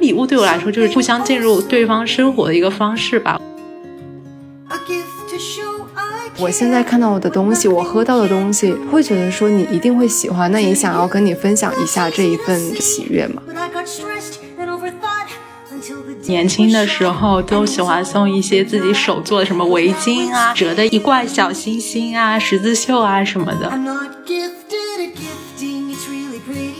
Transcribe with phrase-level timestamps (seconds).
[0.00, 3.40] 礼物对我来说就是互相进入对方生活的一个方式吧。
[6.38, 13.40] 我现在看到我的东西，我喝到的东西，会觉得说你一定会喜欢，那也想要跟你分享一下这一份喜悦嘛。
[16.26, 23.70] 年轻的时候都喜欢送一些自己手做的什么围巾啊、折的一罐小星星啊、十字绣啊什么的。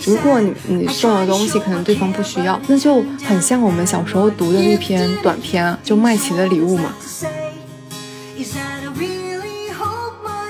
[0.07, 6.95] 如果你你送的东西可能对方不需要，那就很像我们小时候读的那篇短篇，就麦琪的礼物嘛。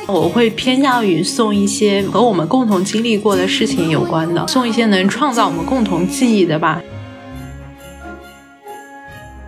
[0.06, 6.82] 我会偏向于送一些和我们共同经历过的事情有关的，送一些能创造我们共同记忆的吧。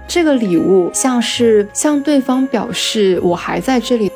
[0.08, 4.10] 这个礼物像是向对方表示我还在这里。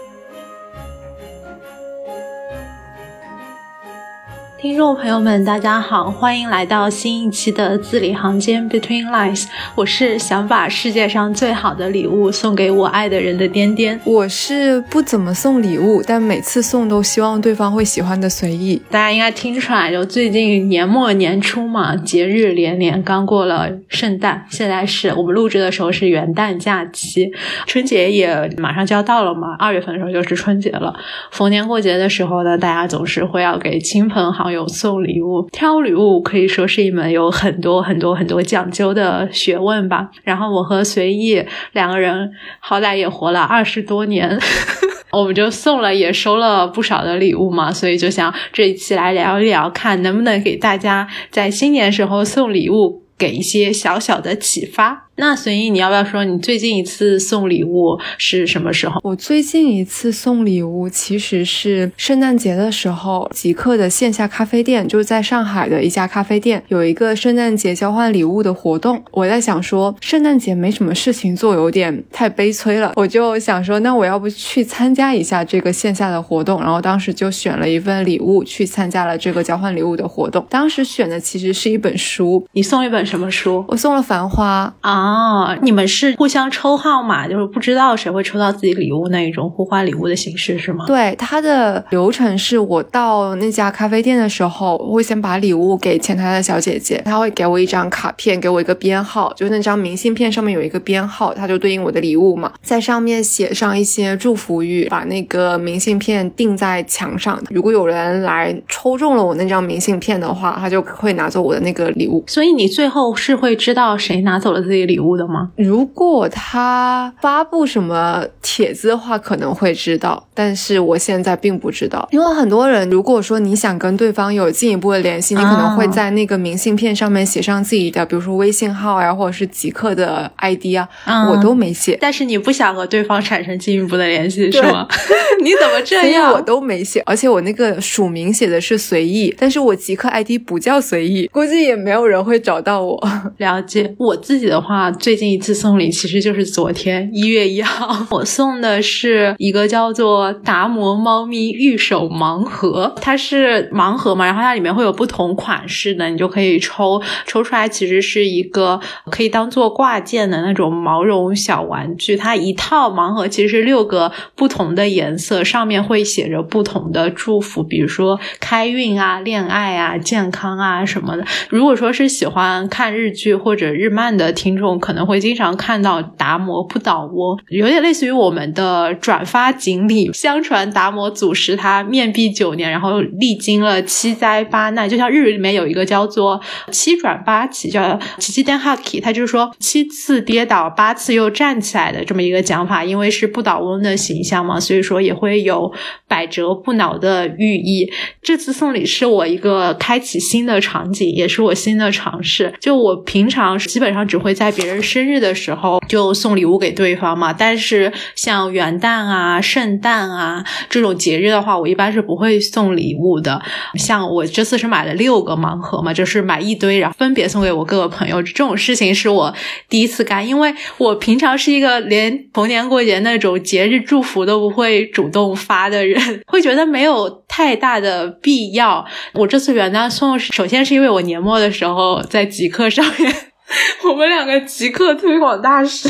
[4.61, 9.47] 听众朋友们，大家好，欢迎来到新一期的字里行间 Between Lines。
[9.75, 13.99] 我是想把世界上最好的礼物送给我爱的人的颠颠。
[14.05, 18.83] 我是不怎么送礼物，但每次送都希望对方会喜欢的随意。
[18.91, 27.33] 大家应该听出来，就最近年末年初嘛，节日连连，刚过了圣诞，现在是我们录制的时候是元旦假期，
[27.67, 29.57] 春节也马上就要到了嘛。
[29.59, 30.95] 二月份的时候就是春节了。
[31.31, 40.11] 逢年过节的时候呢，大家总是会要给亲朋好有送礼物，挑礼物可以说是一门有很多很多很多讲究的学问吧。
[40.23, 44.39] 然后我和随意两个人好歹也活了二十多年，
[45.13, 55.10] 我们就送了也收了不少的礼物嘛，所以就想这一期来聊一聊，看能不能给大家在新年时候送礼物给一些小小的启发。
[55.21, 58.99] 那随意，你要不要说你最近一次送礼物是什么时候？
[59.05, 69.05] 我最近一次送礼物其实是圣诞节的时候，极客的线下咖啡店，就是在上海的一家咖啡店，有一个圣诞节交换礼物的活动。
[69.11, 76.63] 我在想说，圣诞节没什么事情做，有点太悲催了，我就想说，那我要不去参加一下这个线下的活动？
[76.63, 80.47] 然后当时就选了一份礼物去参加了这个交换礼物的活动。
[80.49, 83.63] 当时选的其实是一本书，你送一本什么书？
[83.69, 85.10] 我送了《繁花》啊。
[85.11, 90.85] 哦，你们是互相抽号码，就是不知道谁会抽到自己礼物那一种互换礼物的形式是吗？
[90.87, 107.41] 对，它的流程是我到那家咖啡店的时候，我会先把礼物给前台的小姐姐，她会给我一张卡片，给我一个编号，就是那张明信片上面有一个编号，它就对应我的礼物嘛，在上面写上一些祝福语，把那个明信片钉在墙上。
[107.51, 112.23] 如果有人来抽中了我那张明信片的话，他就会拿走我的那个礼物。
[112.27, 115.51] 所以你最后是会知道谁拿走了自己礼物的吗？
[115.57, 131.97] 如果他发布什么帖子的话，可能会知道，但是我现在并不知道，因为很多人如果说你想跟对方有进一步的联系，你可能会在那个明信片上面写上自己的，比如说微信号呀，或者是极客的 ID 啊，我都没写。
[132.01, 134.87] 但是你不想和对方产生进一步的联系是吗？
[135.43, 136.33] 你怎么这样？
[136.33, 143.01] 我都没写，而且我那个署名写的是随意，但是我极客 ID 不叫随意，估计也没有人会找到我。
[143.39, 145.31] 了解，我自己的话，啊最近。
[145.31, 162.17] 一次送礼其实就是昨天一月一号，我送的是一个叫做达摩猫咪玉手盲盒，它是盲盒嘛，然后它里面会有不同款式的，你就可以抽抽出来，其实是一个可以当做挂件的那种毛绒小玩具。
[162.17, 171.25] 它一套盲盒其实是六个不同的颜色，上面会写着不同的祝福，比如说开运啊、恋爱啊、健康啊什么的。
[171.49, 175.21] 如果说是喜欢看日剧或者日漫的听众，可能会。
[175.21, 180.11] 经常看到达摩不倒翁，有点类似于我们的转发锦鲤。
[180.15, 192.83] 相传达摩祖师他面壁九年，然后历经了七灾八难，就像日语里面有一个叫做七转八起，叫七七颠哈起，他就是说七次跌倒，八次又站起来的这么一个讲法。
[192.83, 195.71] 因为是不倒翁的形象嘛，所以说也会有
[196.09, 197.93] 百折不挠的寓意。
[198.23, 202.55] 这次送礼是我一个开启新的场景，也是我新的尝试。
[202.59, 205.21] 就我平常基本上只会在别人生日。
[205.21, 213.43] 的时候就送礼物给对方嘛，但是像元旦啊、圣诞啊这种节日的话，我一般是不会送礼物的。
[213.75, 218.23] 像我这次是买了六个盲盒嘛，就是买一堆，然后分别送给我各个朋友。
[218.23, 219.35] 这种事情是我
[219.69, 228.87] 第一次干，因为我平常是一个连逢年过节那种节日祝福都不会主动发的人，会觉得没有太大的必要。
[229.13, 233.30] 我这次元旦送，首先是因为我年末的时候在极客上面。
[233.85, 235.89] 我们两个极客推广大使，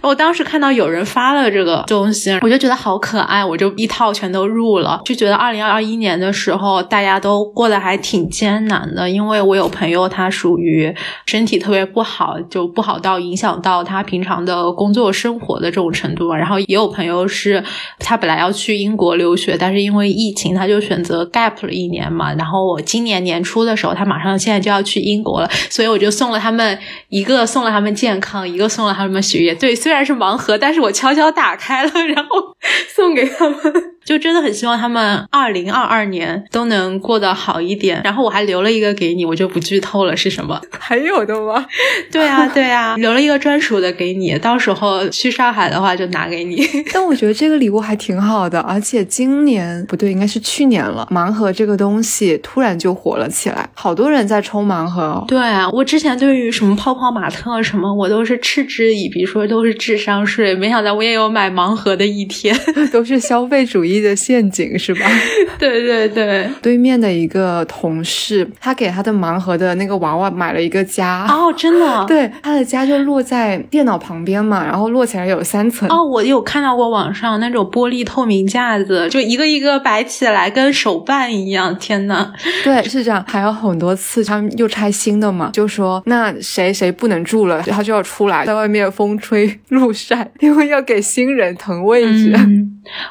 [0.00, 5.00] 我当时看到有人发了这个东西，我就觉得好可爱，我就一套全都入了。
[5.04, 10.94] 就觉得二零二一年的时候，大家都过得还挺艰难的，因为我有朋友他属于
[11.26, 16.32] 身体特别不好，就不好到影响到他平常的工作生活的这种程度。
[16.32, 17.62] 然后也有朋友是
[17.98, 22.32] 他本来要去英国留学，但是因为疫情，他就选择 gap 了一年嘛。
[22.34, 26.78] 然后我今年年初的时候，他马上现在就要去英国了，所以我就送了他们
[27.08, 29.52] 一个送了他们健康，一个送了他们学业。
[29.54, 29.74] 对。
[29.88, 32.54] 虽然是盲盒，但是我悄悄打开了，然后
[32.94, 33.96] 送给他们。
[34.08, 38.00] 就真的很希望他们二零二二年都能过得好一点。
[38.02, 40.58] 然后我还留了一个给你，我就不剧透了是什么。
[40.78, 41.66] 还有的吗？
[42.10, 46.66] 对啊，对啊，留了一个专属的给你，到时候去上海的话就拿给你。
[46.90, 51.06] 但我觉得这个礼物还挺好的，而且今年不对，应该是去年了。
[51.10, 55.22] 盲盒这个东西突然就火了起来，好多人在抽盲盒。
[55.28, 60.54] 对啊，我之前对于什么泡泡玛特什么，我都是嗤之以鼻，说都是智商税。
[60.54, 62.58] 没想到我也有买盲盒的一天，
[62.90, 63.97] 都是消费主义。
[64.00, 65.00] 的陷阱是吧？
[65.58, 76.04] 对对对，对面的一个同事，他给他的盲盒的那个娃娃买了一个家哦，真的， 对，他的家就落在电脑旁边嘛，然后摞起来有三层哦。
[76.04, 81.76] 我有看到过网上那种玻璃透明架子，就一个一个摆起来，跟手办一样。
[81.78, 82.32] 天呐，
[82.64, 83.24] 对，是这样。
[83.28, 92.34] 还有很多次他们又拆新的嘛，就说那谁谁不能住了，他就要出来，在外面风吹露晒，因为要给新人腾位置。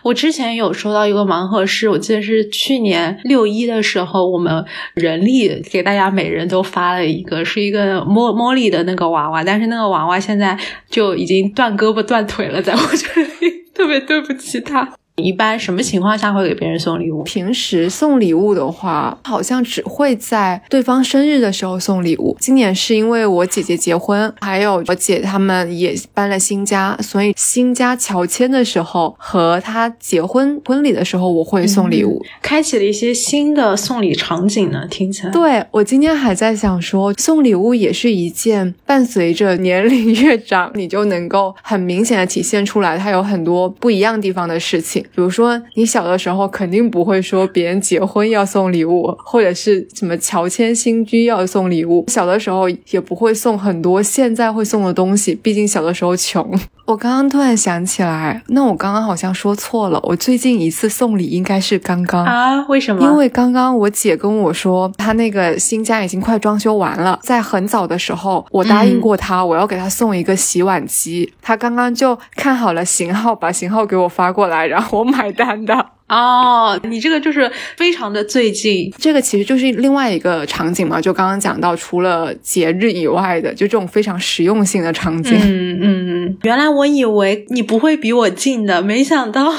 [0.01, 4.63] 我之前有收到一个盲盒，是我记得是去年六一的时候，我们
[4.93, 10.57] 人力给大家每人都发了一个，是一个茉茉莉的那个娃娃，但是那个娃娃现在
[10.89, 14.93] 就已经断胳膊断腿了，在我这里， 特别对不起他。
[15.19, 17.23] 一般什么情况下会给别人送礼物？
[17.23, 22.37] 平时送礼物的话，好像只会在对方生日的时候送礼物。
[22.39, 34.85] 今年是因为我姐姐结婚，还有我姐他们也搬了新家，所以新家乔迁的时候和她结婚婚礼的时候，我会送礼物，开启了一些新的送礼场景呢。
[34.87, 45.03] 听起来，对我今天还在想说，送礼物也是一件伴随着年龄 越长，你就能够很明显的体现出来，它有很多不一样地方的事情。
[45.13, 52.05] 比如说，你小的时候肯定不会说别人结婚要送礼物，或者是什么乔迁新居要送礼物。
[52.07, 56.57] 小的时候也不会送很多现在会送的东西，毕竟小的时候穷。
[56.87, 59.99] 我刚刚突然想起来，那我刚刚好像说错了。
[60.03, 62.65] 我最近一次送礼应该是刚刚啊？
[62.69, 63.03] 为什么？
[63.03, 71.33] 因为刚刚我姐跟我说，她那个新家已经快装修完了，在很早的时候，我答应过她，我要给她送一个洗碗机。
[71.41, 75.87] 她刚刚就看好了型号，把型号给我发过来，然后我买单的。
[76.07, 85.37] 哦，你这个就是非常的最近，这个其实就是另外一个场景嘛，就刚刚讲到，除了节日以外的，就这种非常实用性的场景。
[85.43, 89.51] 嗯嗯，原来我以为你不会比我近的，没想到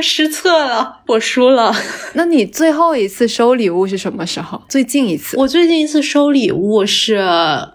[0.00, 1.74] 失策了，我输了。
[2.14, 4.62] 那你最后一次收礼物是什么时候？
[4.68, 5.36] 最近一次？
[5.36, 7.20] 我最近一次收礼物是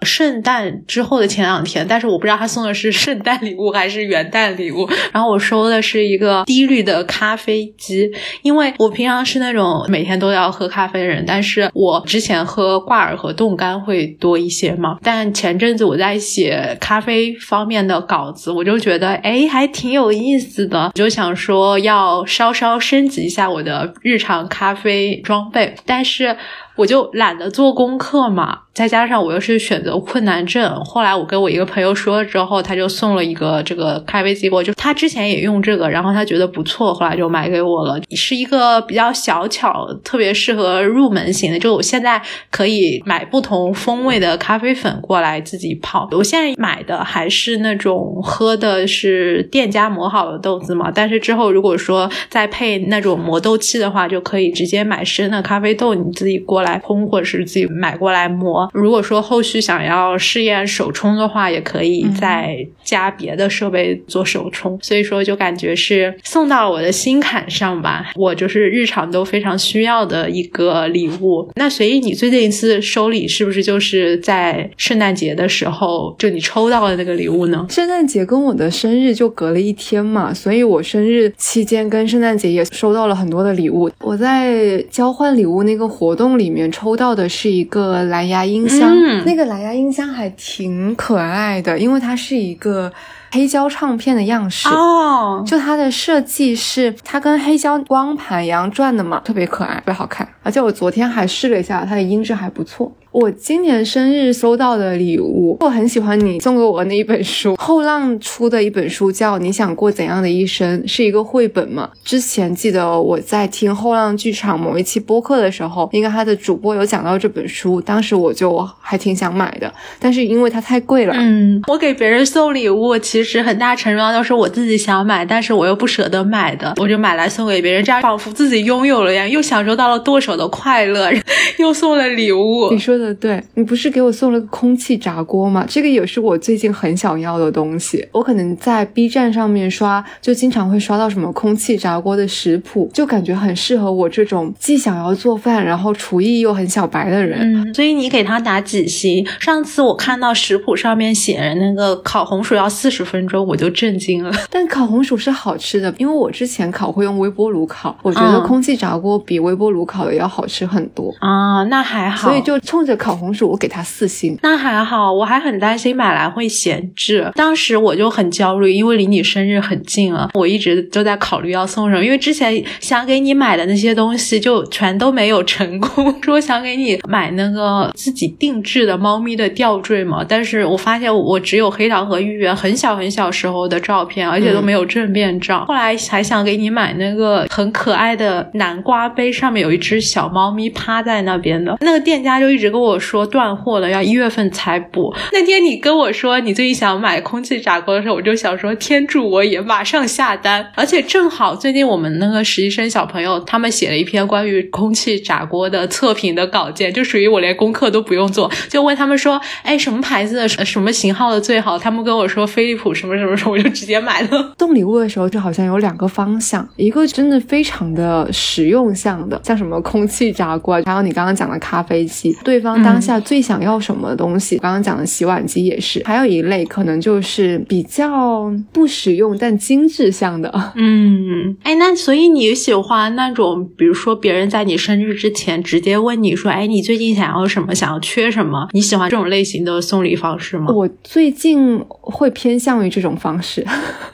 [0.02, 4.88] 圣诞之后的前两天，但是我不知道他送的是圣诞礼物还是元旦礼物。
[5.12, 8.07] 然后我收的是一个低滤的咖啡机。
[8.42, 14.98] 因为我平常是那种每天都要喝咖啡的人，但是我之前喝挂耳和冻干会多一些嘛。
[15.02, 26.36] 但前阵子我在写咖啡方面的稿子，我就觉得哎，还挺有意思的，我就想说要稍稍升级一下我的日常咖啡装备，但是
[26.76, 28.60] 我就懒得做功课嘛。
[28.78, 38.00] 再加上我又是选择困难症，后来我跟我一个朋友说了之后，他就送了一个这个咖啡机，我就他之前也用这个，然后他觉得不错，后来就买给我了。
[38.14, 41.58] 是一个比较小巧，特别适合入门型的。
[41.58, 46.08] 就我现在可以买不同风味的咖啡粉过来自己泡。
[46.12, 58.67] 我现在买的还是那种喝的是店家磨好的豆子嘛，但是之后如果说再配那种磨豆器的话，就可以直接买生的咖啡豆，你自己过来烘，或者是自己买过来磨。
[58.72, 64.78] 如果说后续想要试验手冲的话，也可以再加别的设备做手冲。
[64.82, 68.12] 所以说，就感觉是送到我的心坎上吧。
[68.14, 71.50] 我就是日常都非常需要的一个礼物。
[71.56, 77.66] 那随意你最近一次收礼是不是就是在圣诞节的时候，就你抽到的那个礼物呢？
[77.70, 83.90] 圣诞节跟我的生日就隔了一天嘛，所以我生日期间跟圣诞节也收到了很多的礼物。
[84.00, 88.57] 我在交换礼物那个活动里面抽到的是一个蓝牙音。
[88.58, 92.92] 音箱那个蓝牙音箱还挺可爱的，因为它是一个
[93.30, 100.26] 黑胶唱片的样式哦，就它的设计是它跟黑胶光盘一样转的嘛，特别可爱，特别好看。
[100.42, 102.92] 而且我昨天还试了一下，它的音质还不错。
[103.10, 111.88] 我今年生日收到的礼物，我很喜欢你送给我的那一本书，后浪出的一本书叫《你想过怎样的一生》，是一个绘本嘛。
[112.04, 121.14] 之前记得我在听后浪剧场某一期播客的时候，应该他的主播有讲到这本书，当时我就还挺想买的，但是因为它太贵了。
[121.16, 131.10] 嗯，我给别人送礼物，其实很大程度上都是我自己想买，但是我又不舍得买的，我就买来送给别人，这样仿佛自己拥有了一样，又享受到了剁手的快乐，
[131.58, 132.68] 又送了礼物。
[132.70, 135.64] 你说的对，你不是给我送了个空气炸锅吗？
[135.68, 138.06] 这个也是我最近很想要的东西。
[138.12, 147.38] 我可能在 B 站上面刷，就经常会刷到什么空气炸锅的食谱，就感觉很适合我这种既想要做饭，然后厨艺又很小白的人。
[147.40, 149.26] 嗯，所以你给他打几星？
[149.40, 154.32] 上次我看到食谱上面写着那个烤红薯要四十分钟，我就震惊了。
[154.50, 161.14] 但烤红薯是好吃的，因为我之前烤会用微波炉烤，我觉得嗯空气炸锅比微波炉烤的要好吃很多。
[161.20, 162.28] 啊，那还好。
[162.28, 164.36] 所以就冲着烤红薯，我给它四星。
[164.42, 167.30] 那还好，我还很担心买来会闲置。
[167.34, 172.04] 当时我就很焦虑，因为离你生日很近了，我一直都在考虑要送什么。
[172.04, 176.14] 因为之前想给你买的那些东西，就全都没有成功。
[176.22, 185.64] 说想给你买那个自己定制的猫咪的吊坠嘛，但是我发现我只有黑糖和芋圆很小很小时候的照片，而且都没有正面照。
[185.66, 191.76] 后来还想给你买那个很可爱的南瓜杯，上面有一只小猫咪趴在那边的。
[191.80, 195.12] 那个店家就一直跟跟我说断货了，要一月份才补。
[195.32, 200.64] 那天你跟我说你最近想买空气炸锅的时候，我就想说天助我也，马上下单。
[200.76, 211.76] 而且正好最近我们那个实习生小朋友他们写了一篇关于空气炸锅的测评的稿件，就属于我连功课都不用做，就问他们说，哎，什么牌子的什么型号的最好？
[211.76, 214.54] 他们跟我说飞利浦什么什么什么，我就直接买了。
[214.58, 226.02] 送礼物的时候，就好像有两个方向，一个真的非常的实用向的，像什么空气炸锅，还有你刚刚讲的咖啡机，对方当下最想要什么东西，刚刚讲的洗碗机也是。
[226.04, 238.68] 还有一类可能就是比较不实用但精致向的，嗯，哎，那所以你喜欢那种，比如说别人在你生日之前直接问你说，哎，你最近想要什么，想要缺什么？
[238.72, 240.66] 你喜欢这种类型的送礼方式吗？
[240.72, 243.64] 我最近会偏向于这种方式。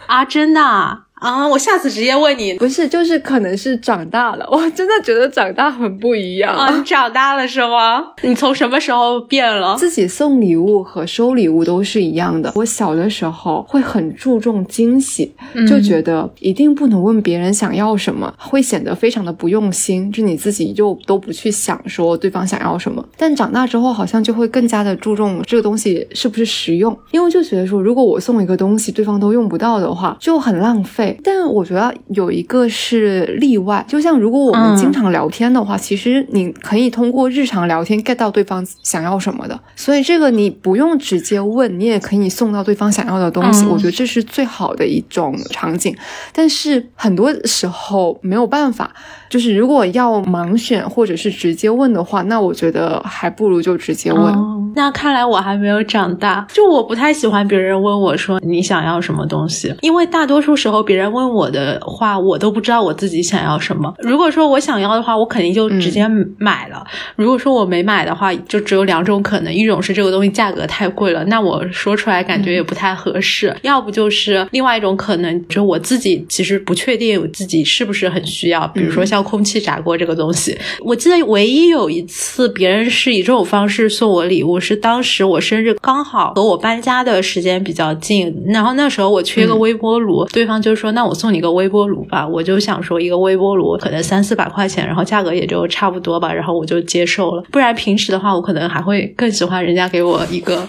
[0.06, 1.03] 啊，真的啊。
[1.14, 1.46] 啊！
[1.48, 6.76] 我下次直接问你，不是，就是可能是长大了，我真的觉得长大很不一样啊！
[6.76, 8.04] 你长大了是吗？
[8.22, 9.76] 你从什么时候变了？
[9.76, 12.52] 自己送礼物和收礼物都是一样的。
[12.56, 23.02] 我小的时候会很注重惊喜，嗯就觉得一定不能问别人想要什么，会显得非常的不用心，就你自己就都不去想说对方想要什么。
[23.16, 31.03] 但长大之后，好像就会更加的注重这个东西是不是实用，因为就觉得说，如果我送一个东西，对方都用不到的话，就很浪费。
[31.22, 43.64] 但我觉得有一个是例外，就像如果我们经常聊天的话，嗯、其实你可以通过日常聊天 get 到对方想要什么的，所以这个你不用直接问，你也可以送到对方想要的东西。
[43.64, 45.96] 嗯、我觉得这是最好的一种场景，
[46.32, 48.90] 但是很多时候没有办法。
[49.30, 54.22] 就是如果要盲选或者是直接问的话，那我觉得还不如就直接问。
[54.22, 63.92] 哦、那看来我还没有长大，就我不太喜欢别人问我说你想要什么东西，因为大多数时候别人问我的话，我都不知道我自己想要什么。
[63.98, 66.06] 如果说我想要的话，我肯定就直接
[66.38, 79.24] 买了；嗯、如果说我没买的话，就只有两种可能：一种是这个东西价格太贵了，那我说出来感觉也不太合适；嗯、要不就是另外一种可能，就我自己其实不确定我自己是不是很需要，比如说像。
[79.24, 97.42] 空气炸锅这个东西，我记得唯一有一次别人是以这种方式送我礼物，是当时我生日刚好和我搬家的时间比较近，然后那时候我缺个微波炉，嗯、对方就说：“说那我送你个微波炉吧。”我就想说，一个微波炉可能三四百块钱，然后价格也就差不多吧，然后我就接受了。
[97.50, 100.66] 不然平时的话，我可能还会更喜欢人家给我一个。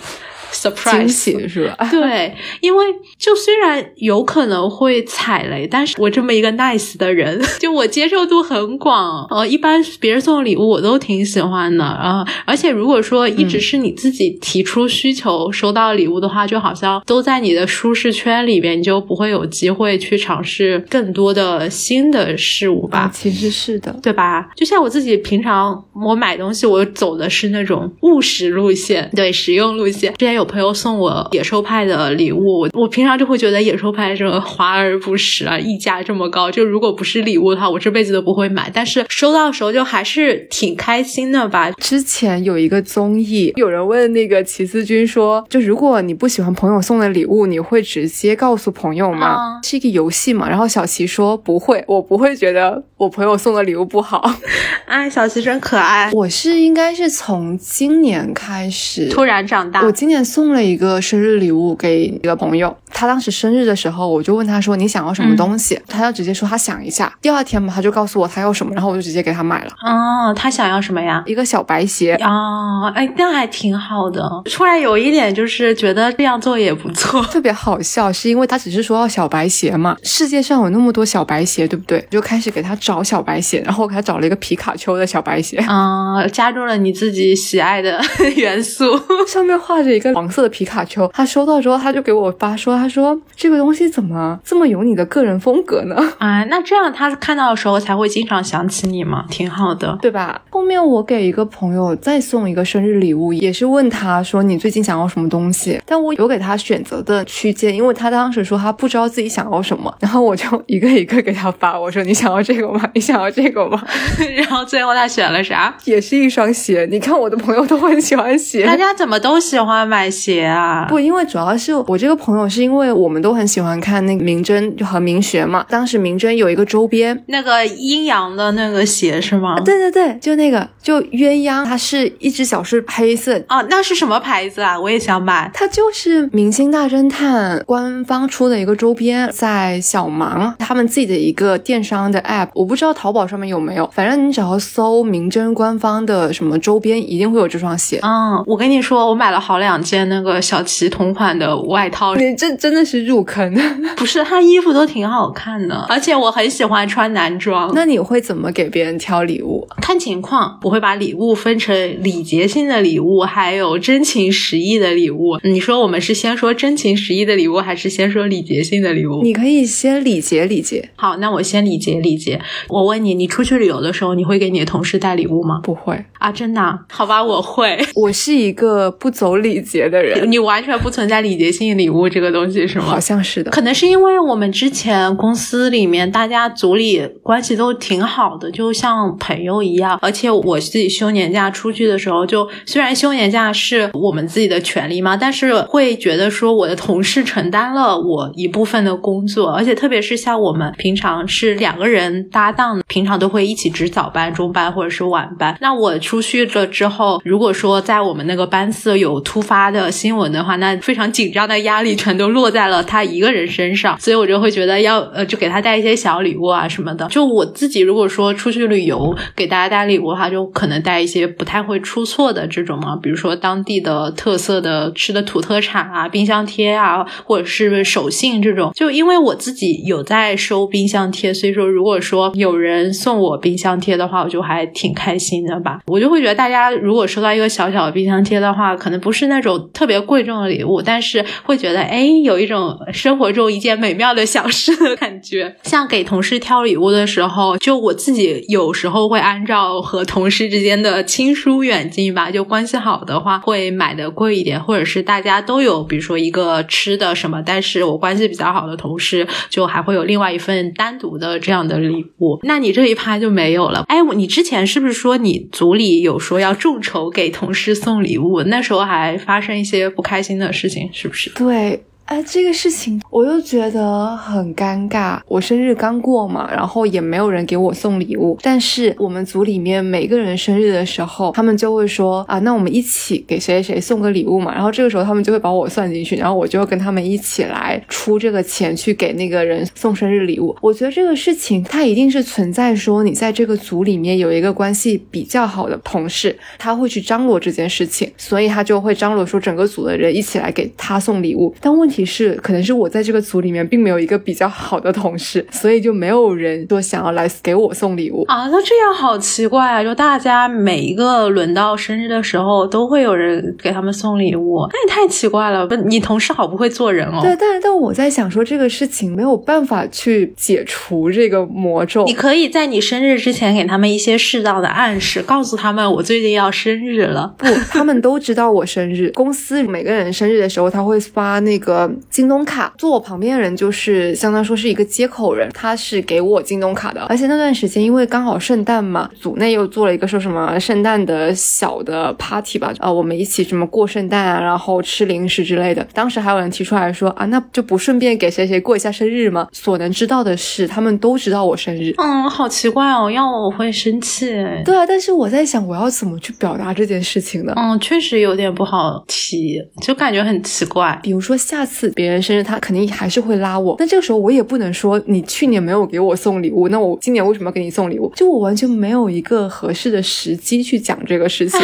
[0.52, 1.88] Surprise 惊喜是吧？
[1.92, 2.86] 对，因为
[3.18, 9.26] 就虽然有可能会踩雷，但是我这么一个 nice 的人， 就我接受度很广。
[9.30, 12.34] 呃，一般别人送礼物我都挺喜欢的啊、呃。
[12.46, 23.00] 而且如果说一直是你自己提出需求收到礼物的话，嗯、就好像都在你的舒适圈里边，你就不会有机会去尝试更多的新的事物吧？
[23.00, 24.50] 啊、其实是的，对吧？
[24.56, 30.14] 就像我自己平常我买东西，我走的是那种务实路线，对，实用路线。
[30.36, 38.70] 有朋友送我野兽派的礼物，我我平常就会觉得野兽派这华而不实啊，溢价这么高，就如果不是礼物的话，我这辈子都不会买。
[38.74, 41.72] 但是收到的时候就还是挺开心的吧。
[41.72, 49.28] 之前有一个综艺，有人问那个齐思君说，就如果你不喜欢朋友送的礼物，你会直接告诉朋友吗？
[49.28, 50.50] 啊是一个游戏嘛？
[50.50, 54.34] 然后小齐说不会，我不会觉得我朋友送的礼物不好。
[54.86, 59.92] 哎，小齐真可爱，我是应该是从今年开始突然长大我。
[59.92, 67.14] 今年送了一个生日礼物给一个朋友，他当时生日的时候，我就问他说你想要什么东西，他就直接说他想一下。
[67.22, 71.24] 第二天嘛，他就告诉我他要什么，然后我就直接给他买了哦，他想要什么呀？
[71.26, 72.16] 一个小白鞋。
[72.16, 74.30] 哦，哎，那还挺好的。
[74.46, 77.22] 突然有一点就是觉得这样做也不错。
[77.32, 82.06] 特别好笑，是因为他只是说要小白鞋嘛，世界上有那么多小白鞋，对不对？
[82.10, 88.02] 就开始给他找小白鞋，然后我给他找了一个皮卡丘的小白鞋，嗯，加入了你自己喜爱的
[88.36, 88.86] 元素。
[89.28, 91.08] 上面画着一个黄色的皮卡丘。
[91.14, 95.96] 他收到之后，他就给我发说，他说这个东西怎么这么有你的个人风格呢？
[96.18, 99.98] 啊，那这样他看到的时候才会经常想起你嘛，挺好的。
[100.02, 100.42] 对吧？
[100.50, 112.90] 后面我给一个朋友再送一个生日礼物，也是问他说你最近想要什么东西，但我有给他选择的区间，因为他当时说他不知道自己想要什么， 然后我就一个一个给他发，我说你想要这个吗？
[112.94, 113.84] 你想要这个吗？
[114.38, 115.76] 然后最后他选了啥？
[115.86, 118.66] 也是一双鞋，你看我的朋友都很喜欢鞋。
[118.66, 120.86] 大家怎么都喜欢买鞋啊？
[120.90, 125.66] 不，因为主要是我这个朋友，是因为我们都很喜欢看那个明侦和明学嘛。
[125.70, 129.60] 当时明侦有一个周边，那个阴阳的那个鞋是吗？
[129.62, 134.80] 对对对，就那个就鸳鸯，它是一只脚是黑色，哦，那是什么牌子啊？
[134.80, 135.50] 我也想买。
[135.54, 148.00] 它就是《明星大侦探》官方出的一个周边，在小芒他们自己的一个电商的 app，我不知道淘宝上面有没有，反正你只要搜明侦官方的什么周边，一定会有这双鞋。
[148.02, 153.54] 嗯，我跟你说，我买了好两件那个小齐同款的外套，你这真的是入坑。
[153.96, 157.72] 不是，他衣服都挺好看的，而且我很喜欢穿男装。
[157.74, 159.68] 那你会怎么给别人挑礼物？
[159.82, 165.38] 看情况，我会把礼物分成礼节性的礼物，还有真情实意的礼物。
[165.44, 169.22] 你说我们是先说真情实意的礼物，还是先说礼节性的礼物？
[169.24, 172.42] 你可以先礼节礼节，好，那我先礼节礼节。
[172.68, 175.60] 我问你，你出去旅游的时候，你会给你的同事带礼物吗？
[175.64, 176.04] 不会。
[176.20, 176.80] 啊，真的啊？
[176.90, 177.78] 好吧，我会。
[177.96, 182.86] 我是一个不走礼节的人，你完全不存在礼节性礼物这个东西是吗？
[182.86, 183.52] 好像是的。
[183.52, 189.98] 可能是因为我们之前公司里面大家组里关系都挺好的，就像朋友一样。
[190.02, 205.58] 而且我自己休年假出去的时候，就虽然休年假是我们自己的权利嘛，但是会觉得说我的同事承担了我一部分的工作，而且特别是像我们平常是两个人搭档，平常都会一起值早班、中班或者是晚班。
[205.62, 217.08] 那我出去了之后，如果说在我们那个班次有突发的新闻的话，那非常紧张的压力全都落在了他一个人身上，所以我就会觉得要呃，就给他带一些小礼物啊什么的。
[217.08, 228.72] 就我自己如果说出去旅游给大家带礼物的话，就可能带一些不太会出错的这种嘛，比如说当地的特色的吃的土特产啊、冰箱贴啊，或者是手信这种。
[228.74, 235.80] 就因为我自己有在收冰箱贴，所以说如果说有人送我冰箱贴的话，我就还挺开心的吧。
[235.88, 245.56] 我就会觉得大家如果收到一个小小的冰箱贴的话，可能不是那种特别贵重的礼物，但是会觉得哎，有一种生活中一件美妙的小事的感觉。
[245.64, 262.40] 像给同事挑礼物的时候，就我自己有时候会按照和同事之间的亲疏远近吧，就关系好的话会买的贵一点，或者是大家都有，比如说一个吃的什么，但是我关系比较好的同事就还会有另外一份单独的这样的礼物。
[262.44, 263.84] 那你这一趴就没有了。
[263.88, 268.44] 哎，你之前是不是说你组里有说要众筹给同事送礼物？
[268.44, 271.30] 那时候还发生一些不开心的事情，是不是？
[271.32, 271.84] 对。
[272.06, 275.20] 哎，这个事情我又觉得很尴尬。
[275.28, 278.38] 我生日刚过嘛，然后也没有人给我送礼物。
[278.44, 284.54] 但是我们组里面每个人生日的时候，他们就会说啊，那我们一起给谁谁谁送个礼物嘛。
[284.54, 290.56] 然后这个时候他们就会把我算进去，然后我就会跟他们一起来出这个钱去给那个人送生日礼物。
[290.62, 301.52] 我觉得这个事情它一定是存在说你在这个组里面有一个关系比较好的同事，他会去张罗这件事情，所以他就会张罗说整个组的人一起来给他送礼物。
[301.60, 301.95] 但问题。
[301.96, 308.48] 题是，可能是我在这个组里面并没有一个比较好的同事，所以就没有人说想要来给我送礼物啊。
[308.48, 309.84] 那这样好奇怪啊！
[309.84, 315.66] 就大家每一个轮到生日的时候，都会有人给他们送礼物，那也太奇怪了。
[315.66, 317.20] 不，你同事好不会做人哦。
[317.22, 322.04] 对，但但我在想说这个事情没有办法去解除这个魔咒。
[322.06, 327.34] 你可以在你生日之前给他们一些适当的暗示，告诉他们我最近要生日了。
[327.38, 329.12] 不，他们都知道我生日。
[329.14, 332.74] 公司每个人生日的时候，他会发那个京东卡。
[332.78, 337.02] 坐我旁边的人就是相当说是一个接口人，他是给我京东卡的。
[337.04, 345.86] 而且那段时间因为刚好圣诞嘛，组内又做了一个说什么圣诞的小的 party 吧，啊，我们一起什么过圣诞啊，然后吃零食之类的。
[345.94, 349.48] 当时还有人提出来说啊，那就不顺便给谁谁过一下生日吗？
[349.52, 351.94] 所能知道的是，他们都知道我生日。
[351.98, 354.26] 嗯，好奇怪哦，要我我会生气。
[354.64, 357.54] 对啊，但是我在想，我要怎么去表达这件事情呢？
[357.56, 361.00] 嗯，确实有点不好提，就感觉很奇怪。
[361.04, 368.12] 比如说下次别人生日，他肯定还是会拉我，那这个时候我也不能说你去年没有给我送礼物，那我今年为什么要给你送礼物？
[368.16, 371.60] 就我完全没有一个合适的时机去讲这个事情。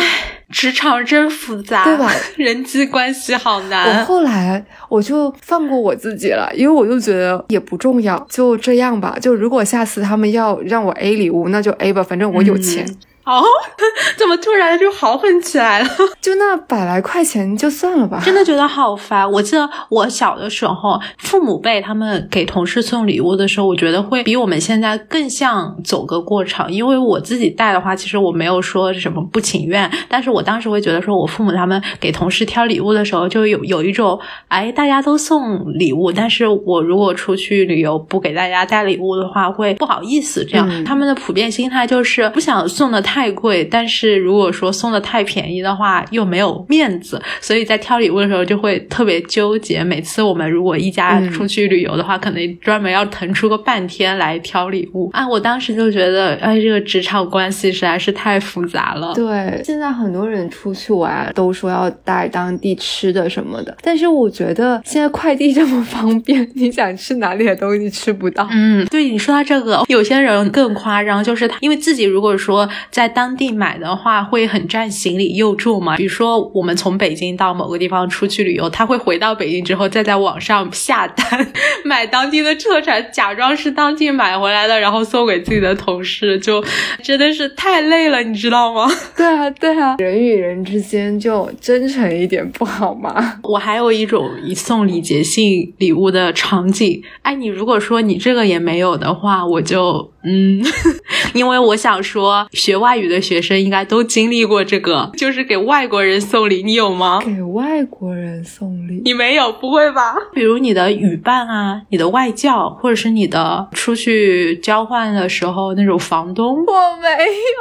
[0.50, 2.12] 职场真复杂，对吧？
[2.36, 4.00] 人际关系好难。
[4.00, 9.18] 我后来我就放过我自己了，因为我就觉得也不重要，就这样吧。
[9.22, 12.86] 就如果下次他们要让我 A 礼物，那就 A 吧，反正我有钱。
[13.24, 13.44] 哦，
[14.18, 15.90] 怎么突然就豪横起来了？
[16.20, 18.22] 就那百来块钱就算了吧。
[18.24, 19.30] 真的觉得好烦。
[19.32, 26.72] 我记得我小的时候，父母辈他们给同事送礼物的时候，我觉得会比我们现在更像走个过场。
[26.72, 40.44] 因为我自己带的话，其实我没有说什么不情愿，但是我当时会觉得说，我父母他们给同事挑礼物的时候，就有有一种，哎，大家都送礼物，但是我如果出去旅游不给大家带礼物的话，会不好意思。
[40.44, 43.11] 这样，他们的普遍心态就是不想送的太。
[43.12, 49.84] 太贵，但是如果说送的太便宜的话，又没有面子，所以在挑礼物的时候就会特别纠结。
[49.84, 55.28] 每次我们如果一家出去旅游的话，可能专门要腾出个半天来挑礼物啊。
[55.28, 59.14] 我当时就觉得，哎，这个职场关系实在是太复杂了。
[59.14, 68.48] 对，现在很多人出去玩都说要带当地吃的什么的，但是我觉得现在快递这么方便，你想吃哪里的东西吃不到。
[68.52, 75.98] 嗯，对，你说到这个，有些人更夸张，就是他因为自己如果说在在当地买的话会很占行李又重嘛？
[75.98, 81.52] 比如说我们从北京到某个地方出去旅游，他会回到北京之后再在网上下单
[81.84, 86.64] 买当地的特产，假装是当地买回来的，然后送给自己的同事，就
[87.02, 88.88] 真的是太累了，你知道吗？
[89.18, 93.40] 对啊，对啊，人与人之间就真诚一点不好吗？
[93.42, 100.12] 我还有一种送礼节性礼物的场景，哎，你如果说你这个也没有的话，我就。
[100.24, 100.64] 嗯，
[101.34, 107.22] 因为我想说，学外语的学生应该都经历过这个，就是给外国人送礼，你有吗？
[107.24, 110.16] 给外国人送礼，你没有，不会吧？
[110.34, 117.08] 比如你的语伴啊，你的外教，或者是你的出去交换的时候那种房东，我没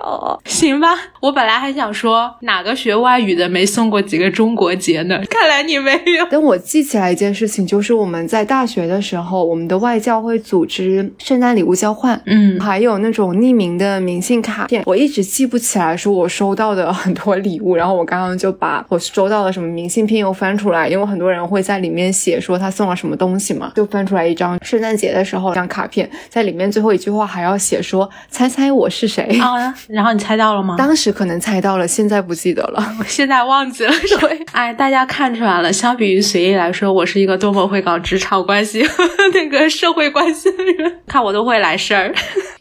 [0.03, 0.41] 有。
[0.45, 0.89] 行吧，
[1.21, 5.21] 我本来还想说哪个学外语的没送过几个中国结呢？
[5.29, 6.27] 看来你没有。
[6.31, 12.59] 但我记起来一件事情，就是我们在大学的时候，我们的外教会组织圣诞礼物交换，嗯。
[12.61, 29.75] 还有那种匿名的明信卡片，我一直记不起来说我收到的 很多礼物，然后我刚刚就把我收到的什么明信片又翻出来，因为很多人会在里面写说他送了什么东西嘛，就翻出来一张圣诞节的时候一张卡片，在里面最后一句话还要写说猜猜我是谁啊？
[29.89, 30.77] 然后你猜到了吗？
[30.79, 33.93] 当时可能猜到了，现在不记得了，我 现在忘记了。
[34.21, 38.85] 对，哎，大家看出来了，相比于随意来说，我是一个多么会搞职场关系、
[39.33, 42.15] 那个社会关系的人，看我都会来事儿。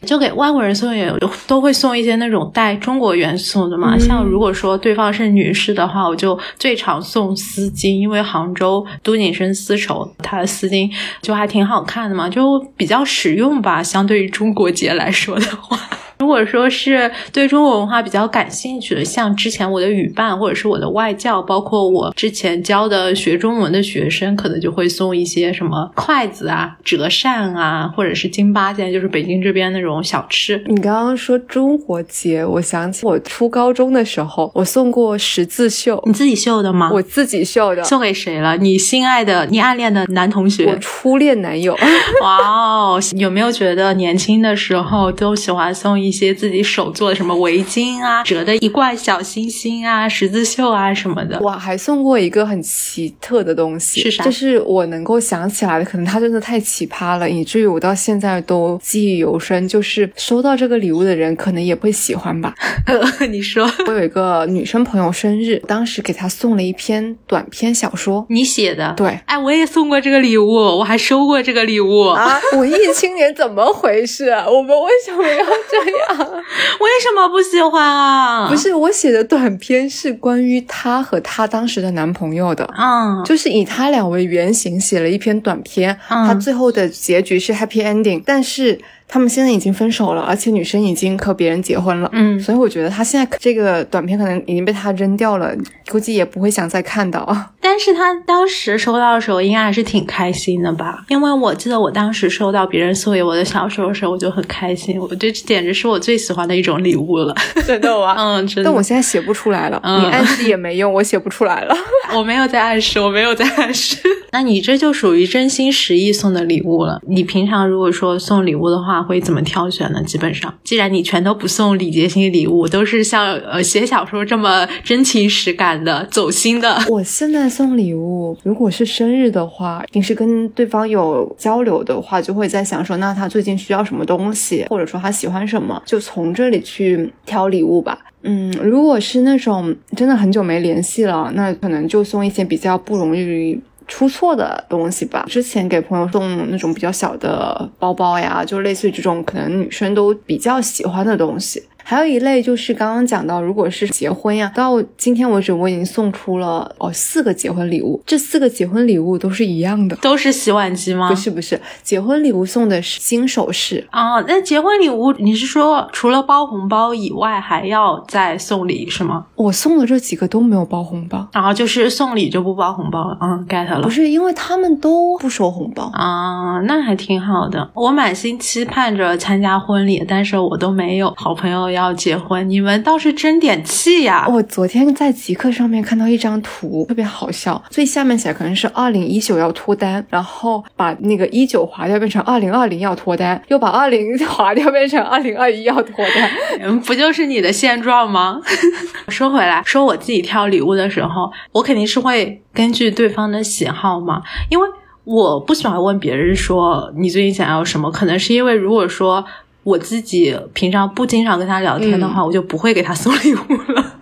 [0.06, 1.12] 就给外国人送也
[1.46, 10.90] 都会送一些那种带中国元素的嘛，像如果说对方是女士的话，我就最常送丝巾，因为杭州都锦生丝绸，它的丝巾
[11.22, 15.78] 就还挺好看的嘛，就比较实用吧，相对于中国结来说的话。
[16.20, 30.62] 如果说是对中国文化比较感兴趣的，像之前我的语伴或者是我的外教，包括我之前教的学中文的学生，可能就会送一些什么筷子啊、折扇啊，或者是京巴，现在就是北京这边那种小吃。
[30.66, 36.90] 你刚刚说中国结，我想起我初高中的时候，我送过十字绣，你自己绣的吗？
[36.92, 38.58] 我自己绣的，送给谁了？
[38.58, 40.66] 你心爱的、你暗恋的男同学？
[40.66, 41.74] 我初恋男友。
[42.20, 46.09] 哇哦，有没有觉得年轻的时候都喜欢送一？
[46.10, 51.38] 一些自己手做的什么围巾啊、 折的一罐小星星啊、十字绣啊什么的。
[51.40, 59.60] 我还送过一个很奇特的东西，是啥就是我能够想起来的，可能它真的太奇葩了，以至于我到现在都记忆犹深。
[59.68, 62.52] 就是收到这个礼物的人，可能也会喜欢吧。
[63.30, 68.26] 你说 我有一个女生朋友生日，当时给她送了一篇短篇小说。
[68.28, 68.92] 你写的？
[68.96, 72.06] 对，哎，我也送过这个礼物，我还收过这个礼物。
[72.06, 74.44] 啊，文艺青年怎么回事啊？
[74.48, 75.99] 我们为什么要这样？
[76.80, 78.48] 为什么不喜欢啊？
[78.48, 82.68] 不，是我写的短篇是关于她和她当时的男朋友的。
[82.76, 88.78] 嗯，就是以他俩为原型写了一篇短篇，嗯他最后的结局是 happy ending，但是
[89.10, 92.08] 他们现在已经分手了，而且女生已经和别人结婚了。
[92.12, 95.52] 嗯所以我觉得他现在这个短片可能已经被他扔掉了，
[95.90, 97.26] 估计也不会想再看到。
[97.60, 101.04] 但是他当时收到的时候，应该还是挺开心的吧？
[101.08, 107.34] 因为我记得我当时收到别人送给我的小说的时候，我就很开心，我这简直是我最喜欢的一种礼物了。
[107.66, 108.14] 真的吗？
[108.18, 108.64] 嗯，真的。
[108.64, 111.74] 但我现在写不出来了，嗯你暗示也没用，我写不出来了。
[112.14, 113.98] 我没有在暗示，我没有在暗示。
[114.32, 117.00] 那你这就属于真心实意送的礼物了。
[117.08, 120.02] 你平常如果说送礼物的话，会怎么挑选呢？
[120.02, 126.80] 基本上，既然你全都不送礼节性礼物，都是像呃写小说这么真情实感的、走心的。
[126.88, 137.98] 我现在送礼物，如果是生日的话，平时跟对方有交流的话，就会在想说，那他最近需要什么东西，或者说他喜欢什么，就从这里去挑礼物吧。
[138.22, 143.58] 嗯，如果是那种真的很久没联系了，那可能就送一些比较不容易
[143.90, 145.26] 出错的东西吧。
[145.28, 151.62] 之前给朋友送那种比较小的包包呀，就类似于这种可能女生都比较喜欢的东西。
[151.82, 159.94] 还有一类就是刚刚讲到，如果是结婚呀，到今天为止我已经送出了哦四个结婚礼物，这四个结婚礼物都是一样的。
[159.96, 161.08] 都是洗碗机吗？
[161.08, 169.26] 不是不是，结婚礼物送的是金首饰，啊，那结婚礼物你是说除了包红包以外，还要再送礼是吗？
[169.36, 173.90] 我送的这几个都没有包红包，然后就是送礼就不包红包了，嗯，get 了不。
[173.90, 175.90] 是因为他们都不收红包。
[175.92, 177.70] 啊、那还挺好的。
[177.74, 184.26] 我满心期盼着参加婚礼，但是我都没有好朋友要结婚，你们倒是争点气呀！
[184.28, 187.62] 我昨天在极客上面看到一张图，特别好笑。
[187.70, 196.30] 最下面写可能是二零一九要脱单，然后把那个一九划掉变成二零二零要脱单，又把二零划掉变成二零二一要脱单。
[196.60, 198.40] 嗯， 不就是你的现状吗？
[199.08, 204.68] 说回来，说我自己挑礼物的时候，我肯定是会根据对方的喜好嘛，因为
[205.04, 209.24] 我不喜欢问别人说你最近想要什么，可能是因为如果说
[209.62, 213.98] 我自己平常不经常跟他聊天的话，我就不会给他送礼物了。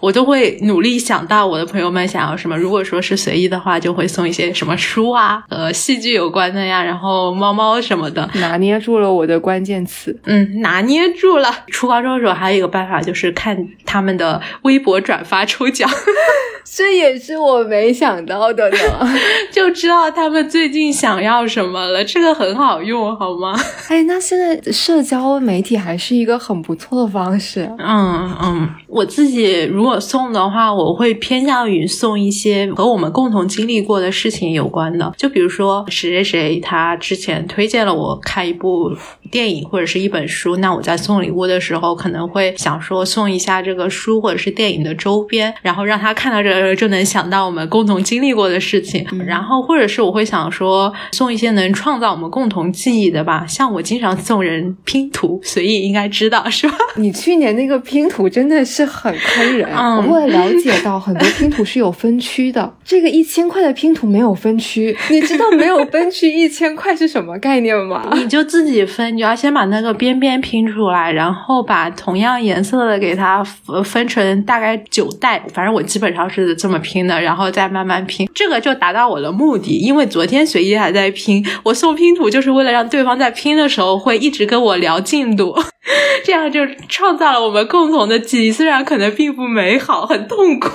[0.00, 2.56] 我都会努力想到我的朋友们想要什么。
[2.56, 8.28] 如果说是随意的话，就会送一些什么书啊，呃，戏剧有关的呀，然后猫猫什么的。
[8.34, 10.18] 拿捏住了我的关键词。
[10.24, 11.48] 嗯，拿捏住了。
[11.68, 15.88] 初高中的时候还有一个办法，就是看他们的微博转发抽奖，
[16.64, 18.76] 这也是我没想到的呢。
[19.52, 22.02] 就知道他们最近想要什么了。
[22.04, 23.54] 这个很好用，好吗？
[23.88, 27.70] 哎，那现在社交媒体还是一个很不错的方式。
[27.78, 38.94] 嗯嗯，我自己如果送的话，我会偏向于送一些和我们共同经历过的事情有关的，就比如说谁谁谁他之前推荐了我看一部
[39.30, 56.76] 电影或者是一本书，那我在送礼物的时候可能会想说送一下这个书或者是电影的周边，然后让他看到这个就能想到我们共同经历过的事情， 然后或者是我会想说送一些能创造我们共同记忆的吧，像我经常送人拼图，随意应该知道是吧？
[56.96, 59.68] 你去年那个拼图真的是很坑人。
[59.80, 62.70] 嗯我后来了解到，很多拼图是有分区的。
[62.84, 68.10] 这个一千块的拼图没有分区，你知道没有分区一千块是什么概念吗？
[68.14, 79.78] 你就自己分，你要先把那个边边拼出来，然后把同样颜色的给它分分成大概九袋，反正我基本上是这么拼的，然后再慢慢拼，这个就达到我的目的。
[79.78, 85.54] 因为昨天随意还在拼，我送拼图就是为了让对方在拼的时候会一直跟我聊进度，
[86.24, 90.68] 这样就创造了我们共同的记忆，虽然可能并不美美好，很痛苦。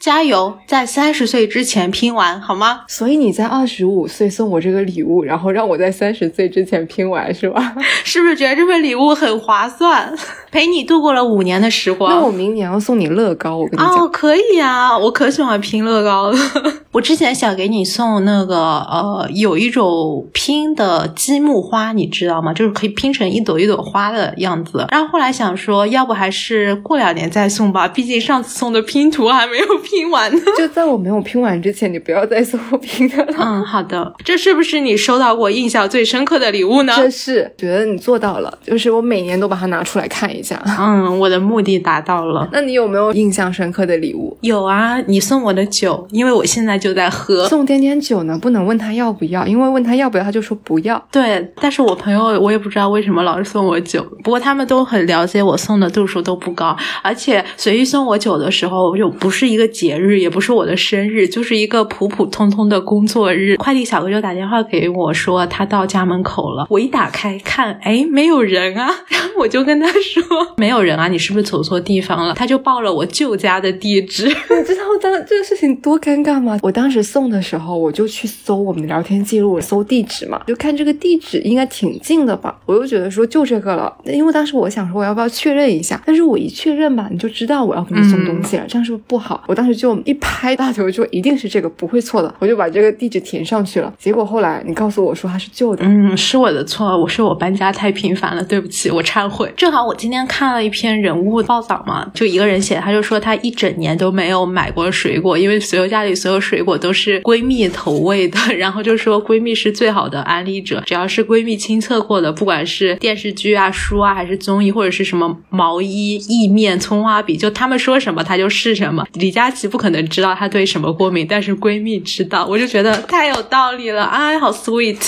[0.00, 2.80] 加油，在三十岁之前拼完好吗？
[2.88, 7.74] 所以你在二十五岁送我这个礼物，然后让我在三十岁之前拼完，是吧？
[8.02, 10.12] 是不是觉得这份礼物很划算？
[10.50, 12.10] 陪你度过了五年的时光。
[12.10, 16.38] 那我明年要送你乐高，我跟你哦，可以啊，我可喜欢拼乐高了。
[16.92, 22.52] 我之前想给你送那个呃，有一种拼的积木花，你知道吗？
[22.54, 24.86] 就是可以拼成一朵一朵花的样子。
[24.90, 30.42] 然后后来想说，要不还是过两年再送吧，毕竟上次送的拼图还没有拼完呢。
[30.58, 33.34] 就在我没有拼完之前，你不要再送我拼的了。
[33.38, 34.12] 嗯，好的。
[34.24, 36.92] 这是不是你收到过印象最深刻的礼物呢？
[36.96, 40.62] 这是觉得你做到了，就是我每年都把它拿出来看一下。
[40.78, 42.48] 嗯，我的目的达到了。
[42.52, 44.36] 那你有没有印象深刻的礼物？
[44.40, 47.48] 有啊，你送我的酒，因为我现在就在喝。
[47.48, 51.02] 送点点酒呢，不能问他要不要，因为问他要不要，他就说不要。
[51.10, 63.56] 对，但是我朋友我也不知道为什么老是送我酒，不过他们都很了解我送的度数都不高，而且随意送我酒的时候，又不是一个节日，也不是我的生日，就是一个普普通通的工作日。
[63.56, 70.22] 快递小哥就打电话给我说他到家门口了，我一打开看，哎，没有人啊， 然后我就跟他说
[70.58, 72.34] 没有人啊，你是不是走错地方了？
[72.34, 74.26] 他就报了我舅家的地址。
[74.28, 76.58] 你知道当这个事情多尴尬吗？
[76.62, 89.44] 我当时送的时候，我就去搜我们的聊天记录，搜地址嘛，就看这个地址应该挺近的吧，我就觉得说就这个了，因为当时我想说我要不要确认一下，但是我一确认吧，你就知道我要给你送东西了，这样是不是不好？
[89.46, 93.92] 我当时就一拍大腿，我说一定是这个，不会错的，我就把这个地址填上去了。
[93.98, 99.52] 结果后来你告诉我说它是旧的，嗯，是我的错，我是我搬家太频繁了，对不起，我忏悔。
[99.56, 119.06] 正好我今天看了一篇人物报道嘛，就一个人写，他就说他一整年都没有买过水果，因为所有家里所有水果都是闺蜜投喂的，然后就说闺蜜是最好的安利者，只要是闺蜜亲测过的，不管是电视剧啊、书啊，还是综艺，或者是什么毛衣、意面、葱花饼，就他们说什么他就是什么。
[119.14, 124.98] 李佳琦不可能知道她对什么过敏，但是闺蜜知道，我就觉得太有道理了，哎，好 sweet。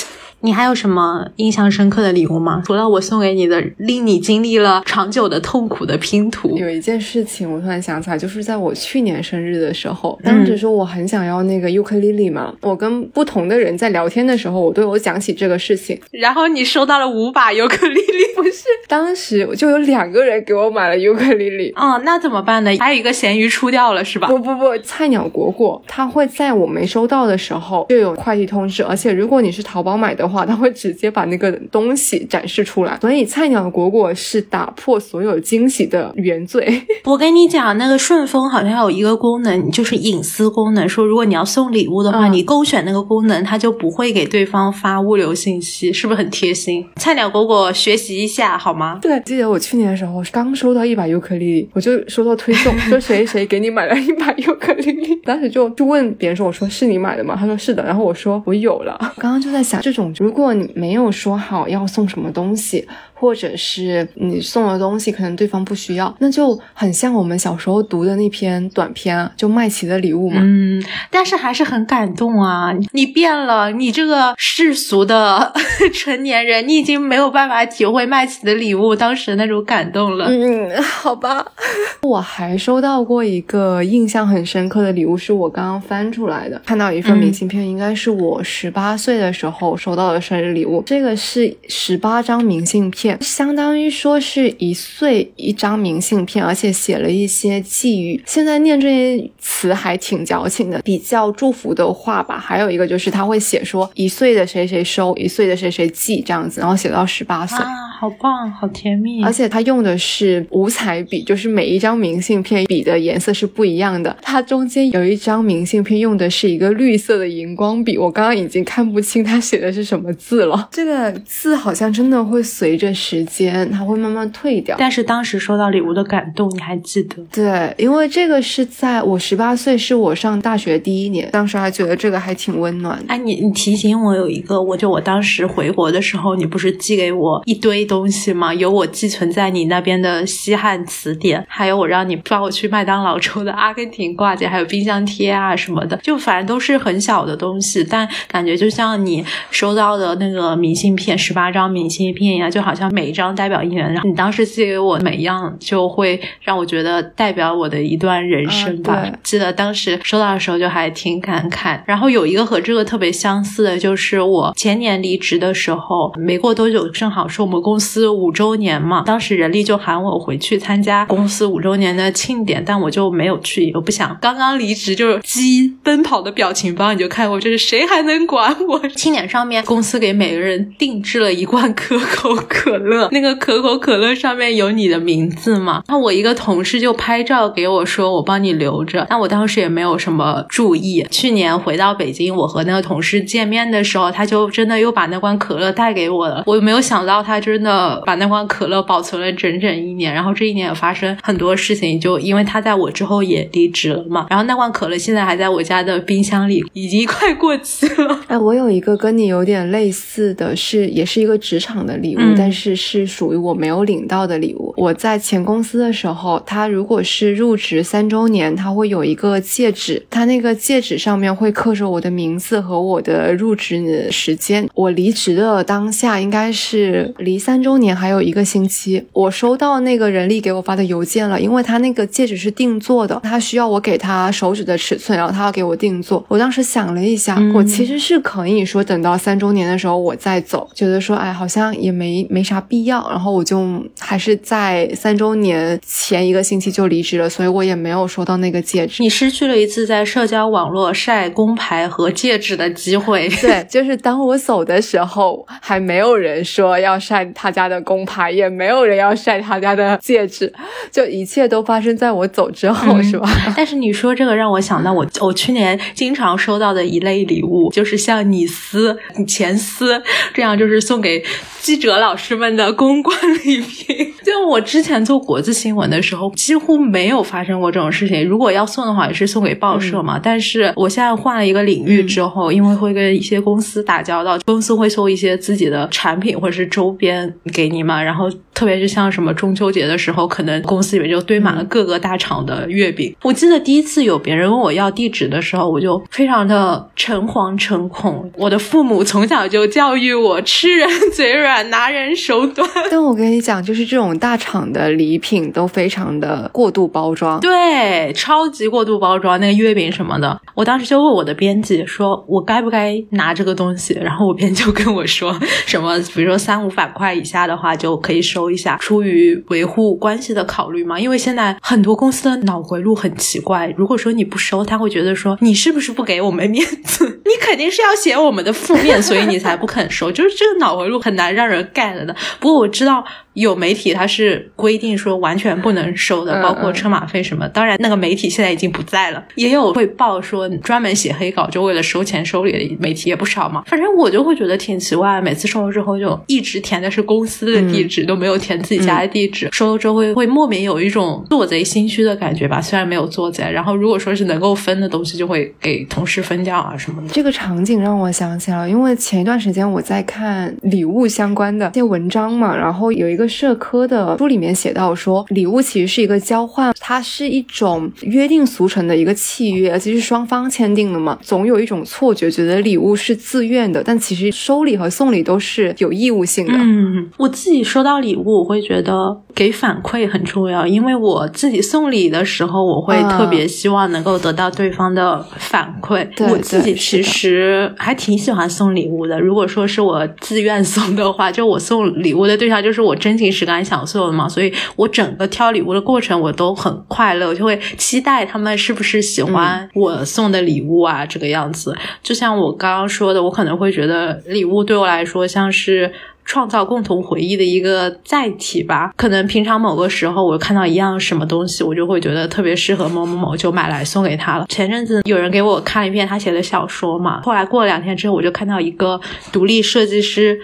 [0.43, 2.63] 你还有什么印象深刻的礼物吗？
[2.67, 15.97] 除了我送给你的令你经历了长久的痛苦的拼图，有一件事情我突然想起来，就是在我去年生日的时候，当时说我很想要那个尤克里里嘛，我跟不同的人在聊天的时候，我都有讲起这个事情。
[16.11, 18.03] 然后你收到了五把尤克里里，
[18.35, 21.73] 不是，当时就有两个人给我买了尤克里里。
[21.79, 22.77] 哦，那怎么办呢？
[22.81, 24.27] 还有一个咸鱼出掉了是吧？
[24.27, 32.99] 不不不，菜鸟果果它会在我没收到的时候就有快递通知，而且如果你是淘宝买的话，它会直接把那个东西展示出来。
[33.01, 36.83] 所以菜鸟果果是打破所有惊喜的原罪。
[37.05, 46.85] 我跟你讲，那个顺丰好像有一个功能，就是隐私功能，说如果你要送礼物的话，嗯你勾选那个功能，它就不会给对方发物流信息，是不是很贴心？
[46.97, 48.99] 菜鸟果果学习一下好吗？
[49.03, 57.37] 对，记得我去年的时候刚收到一把尤克里里，我就收到推送，说谁谁给你买了一把尤克里里，当时就就问别人说，我说是你买的吗？
[57.39, 58.97] 他说是的，然后我说我有了。
[59.19, 62.87] 刚刚就在想，这种如果你没有说好要送什么东西，
[63.23, 70.41] 或者是你送的东西可能对方不需要，那就很像我们小时候读的那篇短篇啊，就麦琪的礼物嘛。
[70.43, 72.73] 嗯，但是还是很感动啊！
[72.91, 75.53] 你变了，你这个世俗的
[75.95, 80.27] 成年人，你已经没有办法体会麦琪的礼物当时那种感动了。
[80.29, 81.47] 嗯，好吧。
[82.03, 90.83] 我还收到过一个印象很深刻的礼物，是我刚刚翻出来的，看到一份明信片，应该是我十八岁的时候收到的生日礼物。
[90.85, 98.23] 这个是十八张明信片，相当于说是一岁一张明信片，而且写了一些寄语。
[98.27, 102.39] 现在念这些词还挺矫情的，比较祝福的话吧。
[102.39, 107.59] 还有一个就是他会写说一岁的谁谁收，一岁的谁谁寄这样子，然后写到十八岁。
[107.59, 109.23] 啊，好棒，好甜蜜！
[109.23, 114.17] 而且他用的是五彩笔，就是每一张明信片笔的颜色是不一样的。
[114.23, 120.69] 它中间有一张明信片用的是一个绿色的荧光笔，我刚刚已经看不清他写的是什么字了。
[120.73, 124.77] 这个字好像真的会随着时间，它会慢慢退掉。
[124.79, 127.17] 但是当时收到礼物的感动，你还记得？
[127.33, 133.07] 对，因为这个是在我十八岁，是我上大学第一年，当时还觉得这个还挺温暖的。
[133.09, 138.55] 哎，你你提醒我有一个，我就我当时回国的时候，你不是寄给我一堆东西吗？
[138.55, 153.93] 有我寄存在你那边的西汉词典，还有我让你抓我去麦当劳抽的阿根廷挂件，还有冰箱贴啊什么的，就反正都是很小的东西，但感觉就像你收到的那个明信片，十八张明信片一样，就好像每一张代表一年。
[153.93, 159.07] 然后你当时寄给我每一样，就会让我觉得代表我的一段人生吧。
[159.23, 161.81] 记得当时收到的时候就还挺感慨。
[161.87, 178.81] 然后有一个和这个特别相似的，就是我前年离职的时候，没过多久，正好是我们公司司五周年嘛，当时人力就喊我回去参加公司五周年的庆典，但我就没有去，我不想刚刚离职就是鸡奔跑的表情包，你就看过，就是谁还能管我？
[178.97, 185.83] 庆典上面公司给每个人定制了一罐可口可乐，那个可口可乐上面有你的名字嘛？
[185.89, 189.07] 那我一个同事就拍照给我说，我帮你留着。
[189.11, 191.07] 那我当时也没有什么注意。
[191.11, 196.43] 去年回到北京，我和那个同事见面的时候，他就真的又把那罐可乐带给我了。
[196.47, 200.13] 我没有想到他真的把那罐可乐保存了整整一年。
[200.13, 204.27] 然后这一年也发生很多事情，就因为他在我之后也离职了嘛。
[204.29, 208.21] 然后那罐可乐现在还在我家的冰箱里，已经快过期了。
[208.29, 214.73] 哎，我有一个跟你有点类似的是，也是一个职场的礼物，但是是是属于我没有领到的礼物。
[214.77, 224.69] 我在前公司的时候，他如果是入职三周年，他会有一个戒指，他那个戒指上面会刻着我的名字和我的入职时间。
[224.75, 236.25] 我离职的当下应该是离三周年还有一个星期，我收到那个人力给我发的邮件了，因为他那个戒指是定做的，他需要我给他手指的尺寸，然后他要给我定做。
[236.29, 249.03] 我当时想了一下，我其实是可以说等到三周年的时候我再走，觉得说哎好像也没没啥必要，然后我就还是在三周年前一个星期就离职了，所以我也没有收到那个戒指。
[249.03, 253.29] 你失去了一次在社交网络晒工牌和戒指的机会。
[253.41, 260.53] 对，就是当我走的时候，还没有人说要晒他家的工牌，也没有人要晒他家的戒指，
[260.91, 263.29] 就一切都发生在我走之后，是吧？
[263.57, 268.97] 但是你说这个让我想到我我去年经常收到的一类礼物，就是像你丝、
[269.27, 270.03] 前丝
[270.33, 271.23] 这样，就是送给
[271.61, 273.15] 记者老师们的公关
[273.45, 274.15] 礼品。
[274.25, 278.27] 就我之前做国字新闻的时候，几乎没有发生过这种事情。
[278.27, 280.19] 如果要送的话，也是送给报社嘛。
[280.23, 288.01] 但是我现在换了一个领域之后，因为会跟一些公司打交道，公司会送一些自己的产品或者是周边给你嘛。
[288.03, 293.15] 然后特别是像什么中秋节的时候，可能公司里面就堆满了各个大厂的月饼。
[293.23, 298.31] 我记得第一次有别人问我要地址的时候，我就非常的诚惶诚恐。
[298.37, 302.69] 我的父母从小就教育我吃人嘴软，拿人手短。
[302.91, 310.41] 但我跟你讲，就是这种大厂的礼品都非常的过度包装，对，超级过度包装那个月饼什么的。
[310.55, 313.95] 我当时就问我的编辑说，我该不该拿这个东西？
[314.03, 320.99] 然后我编辑就跟我说什么，比如说三五百块以下的话就可以收一下，出于维护关系的考虑嘛。
[320.99, 327.09] 因为现在很多公司的脑回路很奇怪，如果说你不收，他会觉得说你是不是不给我们面子？
[327.25, 330.13] 你肯定是要写我们的负面，所以你才不肯收。
[330.13, 332.15] 就是这个脑回路很难让人 get 的。
[332.41, 333.05] 不过我知道。
[333.35, 337.49] 有媒体它是规定说完全不能收的，包括车马费什么。
[337.49, 339.25] 当然，那个媒体现在已经不在了。
[339.37, 343.63] 也有会报说专门写黑稿就为了收钱收礼的媒体也不少嘛。
[343.67, 349.49] 反正我就会觉得挺奇怪，每次收了之后就一直填的是公司的地址，都没有填自己家的地址。
[349.51, 352.61] 收了之后会会莫名有一种做贼心虚的感觉吧。
[352.61, 357.09] 虽然没有做贼，然后如果说是能够分的东西，就会给同事分掉啊什么的。
[357.09, 363.22] 这个场景让我想起了，因为前一段时间我在看礼物相关的一些文章嘛，然后有一个。
[363.29, 371.19] 社科的书里面写到说，礼物其实是一个交换，它是一种约定俗成的一个契约，而且是双方签订的嘛。
[371.23, 376.53] 总有一种错觉，觉得礼物是自愿的，但其实收礼和送礼都是有义务性的。
[376.57, 386.07] 嗯，我自己收到礼物，我会觉得给反馈很重要，因为我自己送礼的时候，我会特别希望能够得到对方的反馈。
[386.29, 389.21] 我自己其实还挺喜欢送礼物的。
[389.21, 393.12] 如果说是我自愿送的话，就我送礼物的对象就是我真。
[393.13, 401.77] 真情实感享受的嘛，所以我整个挑礼物的过程我都很快乐，我就会期待他们是不是喜欢我送的礼物啊，这个样子。
[402.03, 405.93] 就像我刚刚说的，我可能会觉得礼物对我来说像是
[406.25, 408.95] 创造共同回忆的一个载体吧。
[408.97, 414.47] 可能平常某个时候我看到一样什么东西，我就会觉得特别适合某某某，就买来送给他了。
[414.49, 418.99] 前阵子有人给我看了一篇他写的小说嘛，后来过了两天之后，我就看到一个
[419.31, 420.41] 独立设计师。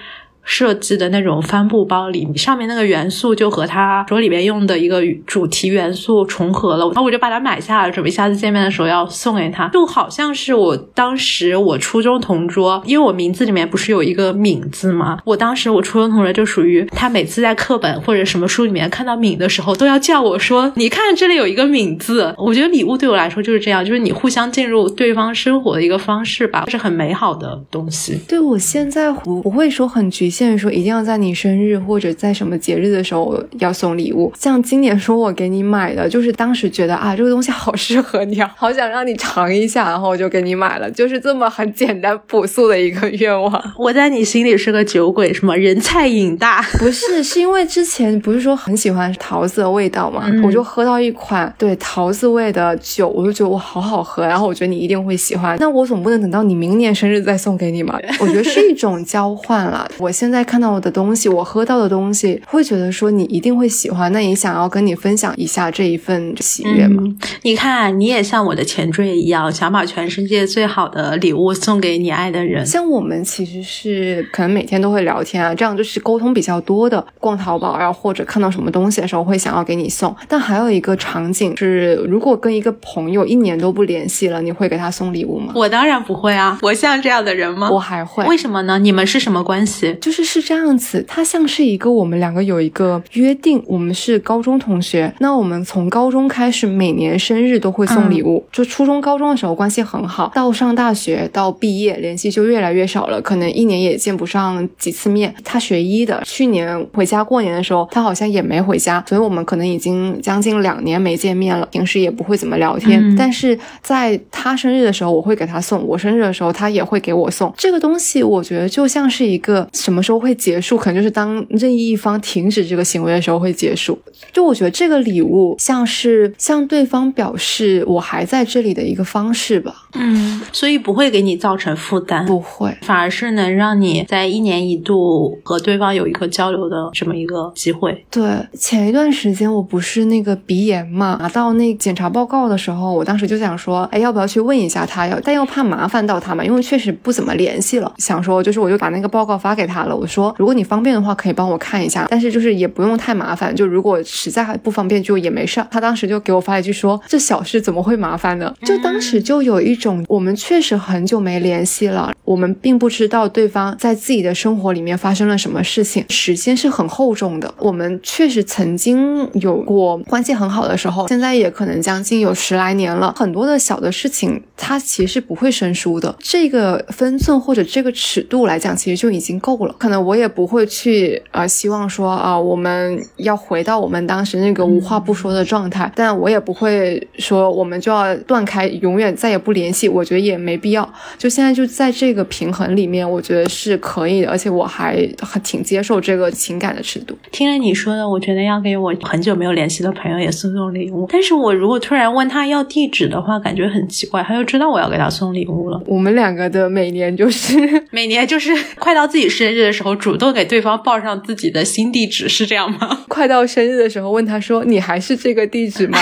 [0.48, 9.68] 设计的那种帆布包里，上面那个元素就和他手里面用的一个主题元素重合了，然后我就把它买下了，准备下次见面的时候要送给他。
[9.68, 15.18] 就好像是我当时我初中同桌，因为我名字里面不是有一个敏字吗？
[15.26, 28.18] 我当时我初中同学就属于他每次在课本或者什么书里面看到敏的时候，都要叫我说：“你看这里有一个敏字。”我觉得礼物对我来说就是这样，就是你互相进入对方生活的一个方式吧，是很美好的东西。
[28.26, 30.37] 对我现在不不会说很局限。
[30.46, 34.32] 限说一定要在你生日或者在什么节日的时候要送礼物。
[34.38, 43.62] 像今年说我给你买的，就是当时觉得啊这个东西好适合你啊， 好想让你尝一下，然后我就给你买了，就是这么很简单朴素的一个愿望。
[43.78, 46.62] 我在你心里是个酒鬼，什么人菜瘾大？
[46.78, 55.56] 不是，是因为之前不是说很喜欢桃子的味道嘛，我就喝到一款对桃子味的酒，我就觉得哇好好喝，然后我觉得你一定会喜欢。
[55.58, 57.98] 那我总不能等到你明年生日再送给你嘛？
[58.20, 59.88] 我觉得是一种交换了。
[59.98, 67.02] 我现在看到我的东西，我喝到的东西，会觉得说你一定会喜欢，那也想要跟你分享一下这一份喜悦嘛？
[67.42, 72.64] 你看，你也像我的前缀一样，想把全世界最好的礼物送给你爱的人。
[72.64, 77.04] 像我们其实是可能每天都会聊天啊，这样就是沟通比较多的。
[77.18, 80.14] 逛淘宝，然后或者看到什么东西的时候，会想要给你送。
[80.26, 85.52] 但还有一个场景是，如果跟一个朋友一年都不联系了，你会给他送礼物吗？
[85.54, 87.70] 我当然不会啊，我像这样的人吗？
[87.70, 88.24] 我还会。
[88.26, 88.78] 为什么呢？
[88.78, 89.96] 你们是什么关系？
[90.00, 98.44] 就是是这样子，他像是一个我们两个有一个约定，我们是高中同学，那我们从高中开始每年生日都会送礼物。
[98.52, 105.34] 就初中、高中的时候关系很好，到上大学到毕业联系就越来越少了，可能一年也见不上几次面。
[105.44, 113.14] 他学医的，去年回家过年的时候，他好像也没回家，所以我们可能已经将近两年没见面了，平时也不会怎么聊天。
[113.16, 117.52] 但是在他生日的时候，我会给他送；我生日的时候，他也会给我送。
[117.56, 123.98] 这个东西，我觉得就像是一个什么时候会结束，可能就是当任意一方停止这个行为的时候会结束。
[124.32, 129.87] 就我觉得这个礼物像是向对方表示我还在这里的一个方式吧。
[129.98, 138.04] 嗯，所以不会给你造成负担，不会，反而是能让你在一年一度和对方有一个交流的这么一个机会。
[138.10, 138.24] 对，
[138.58, 145.06] 前一段时间我不是那个鼻炎嘛，拿到那检查报告的时候，我当时就想说，哎，要不要去问一下他？
[145.06, 147.92] 要，但又怕麻烦到他嘛，因为确实不怎么联系了。
[147.98, 155.64] 想说，就是我就把那个报告发给他了，我说，如果你方便的话，可以帮我看一下，但是就是也不用太麻烦，就如果实在不方便，就也没事。
[155.70, 158.54] 他当时就给我发一句说，这小事怎么会麻烦呢？
[158.62, 167.52] 就当时就有一种，我们确实很久没联系了，我们并不知道对方在自己的生活里面发生了什么事情，时间是很厚重的。
[167.58, 173.14] 我们确实曾经有过关系很好的时候，现在也可能将近有十来年了。
[173.16, 176.14] 很多的小的事情，它其实不会生疏的。
[176.18, 179.74] 这个分寸或者这个尺度来讲，其实就已经够了。
[179.78, 189.88] 可能我也不会去啊，希望说啊，我们要回到我们当时那个无话不说的状态，但我也不会说我们就要断开，永远再也不联系。
[189.88, 190.88] 我觉得也没必要。
[191.16, 197.16] 就现在就在这个平衡里面，我觉得是可以的，而且我还很挺接受这个情感的尺度。
[197.30, 201.06] 听了你说的，我觉得要给我很久没有联系的朋友也送送礼物。
[201.10, 205.80] 但是我如果突然问他要地址的话，感觉很奇怪，他就知道我要给他送礼物了。
[205.86, 207.56] 我们两个的每年就是
[207.90, 213.00] 每年就是快到自己生日的时候，主动给对方报上自己的新地址，是这样吗？
[213.08, 215.98] 快到生日的时候问他说：“你还是这个地址吗？”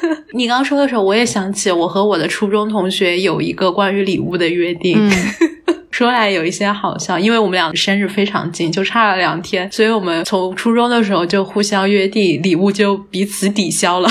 [0.32, 4.98] 你刚说的时候，我也想起我和我的初中同学有一个关于礼物的约定。
[5.90, 14.08] 说来有一些好笑，因为我们俩生日非常近，就差了两天，所以我们从初中的时候就互相约定，礼物就彼此抵消了。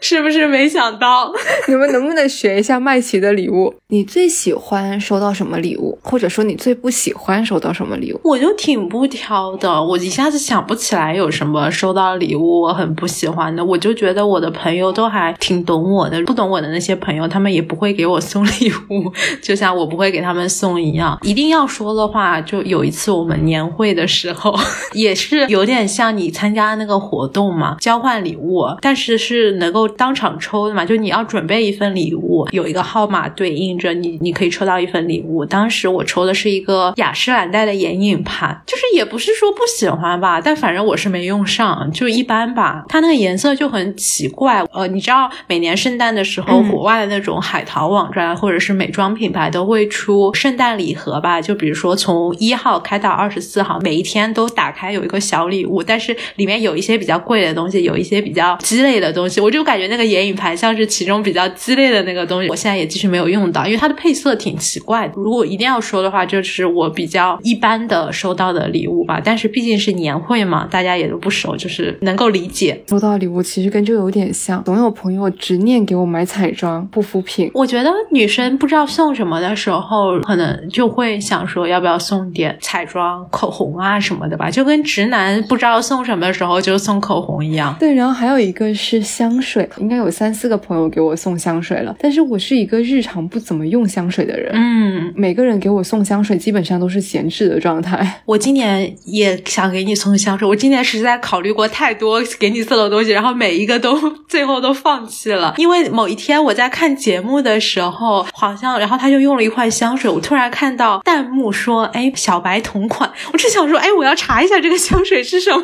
[0.00, 1.32] 是不是没想到？
[1.68, 3.74] 你们能不能学一下麦琪的礼物？
[3.88, 5.98] 你最喜欢收到什么礼物？
[6.02, 8.20] 或者说你最不喜欢收到什么礼物？
[8.24, 13.62] 我就挺不挑的，我一下子想不起来有什么收到礼物我很不喜欢的。
[13.64, 21.18] 我就觉得我的朋友都还挺懂我的，不懂我的那些朋友，他们也不会给我送 礼物，就像我不会给他们送一样。
[21.22, 24.54] 一定要说的话，就有一次我们年会的时候，
[24.94, 29.89] 也是有点像你参加那个活动嘛，交换礼物，但是是能够。
[29.90, 35.44] 当场抽的嘛，就你要准备一份礼物，有一个号码对应着你，你可以抽到一份礼物。
[35.44, 42.84] 当时我抽的是一个雅诗兰黛的眼影盘，就是也不是说不喜欢吧，但反正我是没用上，就一般吧。
[42.88, 51.40] 它那个颜色就很奇怪，呃，你知道每年圣诞的时候，国外的那种海淘网站或者是美妆品牌都会出圣诞礼盒吧？
[51.40, 59.79] 就比如说从一号开到二十四号，每一天都打开有一个小礼物，但是里面有一些比较贵的东西，有一些比较鸡肋的东西，我就感觉。
[59.88, 65.14] 那个眼影盘像是其中比较鸡肋的那个东西，我现在也继续没有用到，因为它的配色挺奇怪的。
[65.16, 69.20] 如果一定要说的话，就是我比较一般的收到的礼物吧。
[69.22, 72.82] 但是毕竟是年会嘛，大家也都不熟，就是能够理解。
[72.88, 77.50] 收到礼物其实跟这有点像，总有朋友执念给我买彩妆、护肤品。
[77.54, 87.74] 我觉得女生不知道送什么的时候，可能就会想说要不要送点彩妆、口红啊什么的吧，就跟直男不知道送什么的时候就送口红一样。
[87.78, 89.68] 对，然后还有一个是香水。
[89.78, 94.50] 应该有三四个朋友给我送香水了，但是我是一个日常不怎么用香水的人。
[94.54, 98.22] 嗯，每个人给我送香水，基本上都是闲置的状态。
[98.24, 103.98] 我今年也想给你送香水，我今年实在考虑过太多给你送的东西，然后每一个都
[104.28, 105.54] 最后都放弃了。
[105.58, 115.62] 因为某一天我在看节目的时候，好像然后他就用了一款香水，我突然看到弹幕说：“哎，小白同款。”我只想说：“哎，我要查一下这个香水是什么，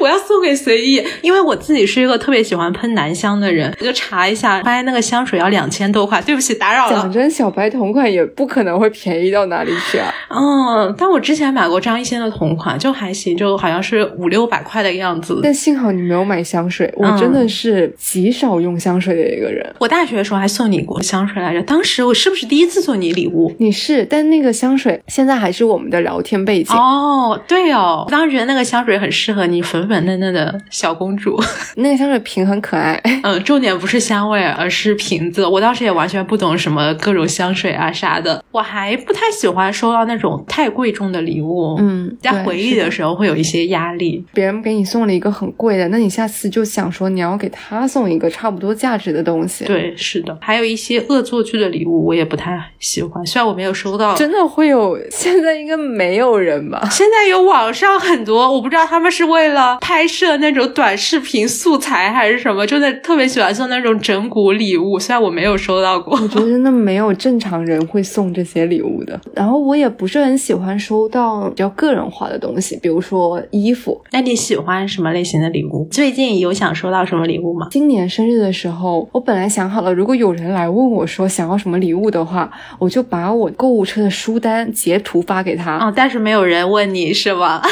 [0.00, 6.20] 我要送给随意。”因为我自己是一个特别喜欢喷男香的人，我就查一下，发现那个香水要两千多块。
[6.22, 6.92] 对不起，打扰了。
[6.92, 10.12] 讲真，小白同款也不可能会便宜到哪里去啊。
[10.28, 15.40] 嗯，但我之前买过张艺兴的同款，就还行，就好像是五六百块的样子。
[15.42, 19.74] 但幸好你没有买香水，我真的是极少用香水的一个人。
[19.78, 23.54] 我大学的时候还送你过香水来着，当时我是不是第一次送你礼物？
[23.58, 26.76] 你是，但那个香水现在还是我们的聊天背景。
[26.76, 31.38] 哦，对哦，我当时觉得那个香水很适合你，粉粉嫩嫩的小公主。
[31.76, 33.00] 那个香水瓶很可爱。
[33.22, 35.46] 嗯，重点不是香味，而是瓶子。
[35.46, 38.42] 我当时也完全不懂什么各种香水啊啥的。
[38.50, 41.76] 我还不太喜欢收到那种太贵重的礼物。
[41.78, 44.24] 嗯，在回忆的时候会有一些压力。
[44.32, 49.64] 别人给你送了一个很贵的，那你下次就想说你要给他送一个差不多价值的东西。
[49.64, 50.36] 对，是的。
[50.40, 53.24] 还有一些恶作剧的礼物，我也不太喜欢。
[53.24, 54.98] 虽然我没有收到，真的会有？
[55.10, 56.80] 现在应该没有人吧？
[56.90, 64.98] 现在有网上很多，我不知道他们是为了拍摄那种短视频素材还是什么，真的特别喜欢送那种整蛊礼物。
[64.98, 69.20] 虽然我没有收到过，我觉得真的没有正常人会送这些礼物的。
[69.34, 74.00] 然后我也不是很喜欢收到比较个人化的东西，比如说衣服。
[74.10, 75.86] 那你喜欢什么类型的礼物？
[75.90, 77.68] 最近有想收到什么礼物吗？
[77.70, 85.76] 今年生日的时候，我本来想好了，如果有人来问我说想要什么礼物的话，我就把我购物车的书单截图发给他。
[85.78, 87.62] 哦，但是没有人问你是吧？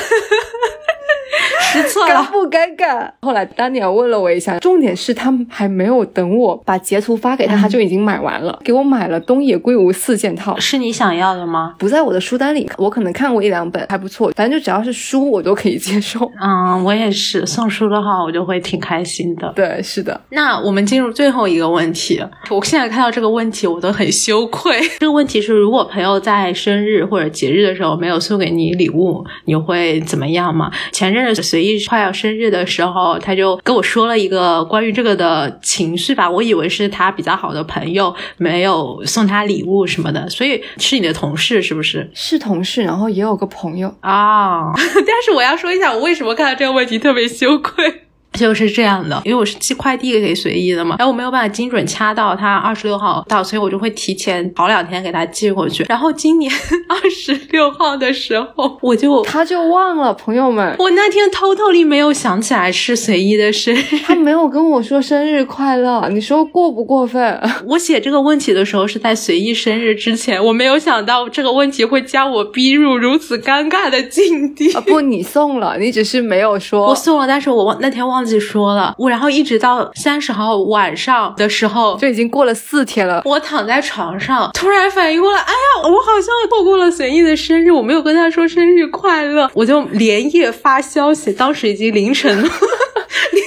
[1.77, 3.11] 失策了，尴不尴尬？
[3.21, 10.59] 后来丹尼尔问了我一下，重点是他还没有等我把截图发给他，他就已经买完了，给我买了东野圭吾四件套。
[10.59, 11.75] 是你想要的吗？
[11.79, 14.33] 不在我的书单里，我可能看过一两本，还不错。
[14.35, 16.31] 反正就只要是书，我都可以接受。
[16.41, 19.53] 嗯，我也是，送书的话，我就会挺开心的。
[19.55, 20.19] 对，是的。
[20.31, 22.23] 那我们进入最后一个问题。
[22.51, 24.81] 我现在看到这个问题，我都很羞愧。
[24.99, 30.71] 这个问题是，如果朋友在生日或者节日的时候没有送给你礼物，你会怎么样吗？
[30.93, 36.31] 前阵子随意快要生日的时候，他就跟我说了一个关于这个的情绪吧。
[36.31, 42.11] 我以为是他比较好的朋友没有送他礼物什么的，所以是你的同事是不是？
[42.15, 44.73] 是同事，然后也有个朋友啊。
[44.77, 48.06] 但是我要说一下，我为什么看到这个问题特别羞愧。
[48.37, 55.85] 就是这样的，因为我是寄快递给随意的嘛，然后我没有办法精准掐到他二十六号到，所以我就会提前好两天给他寄过去。
[55.89, 56.53] 然后今年
[56.89, 67.41] 二十六号的时候，我就他就忘了，朋友们，我那天偷偷里没有想起来是随意的生日， 他没有跟我说生日快乐，你说过不过分？
[67.67, 74.73] 我写这个问题的时候是在随意生日之前，我没有想到这个问题会将我逼入如此尴尬的境地。
[74.73, 78.26] 啊，不，你送了，你只是没有说，我送了，但是我忘那天忘。
[78.27, 83.23] 自己说了，我然后一直到三十号晚上的时候，就已经过了四天了。
[83.25, 92.49] 我躺在床上，突然反应过来，哎呀，我好像错过了随意的生日，我没有跟他说生日快乐，我就连夜发消息，当时已经凌晨了。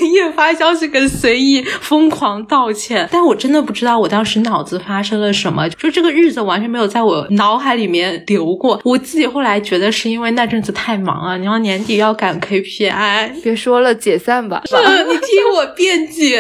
[0.10, 8.80] 连夜发消息跟随意疯狂道歉，但我真的不知道我当时脑子发生了什么，就这个日子完全没有在我脑海里面流过。
[8.84, 14.64] 我自己后来觉得是因为那阵子太忙了，你要年底要赶 KPI，别说了，解散吧。
[14.66, 16.39] 你听我辩解。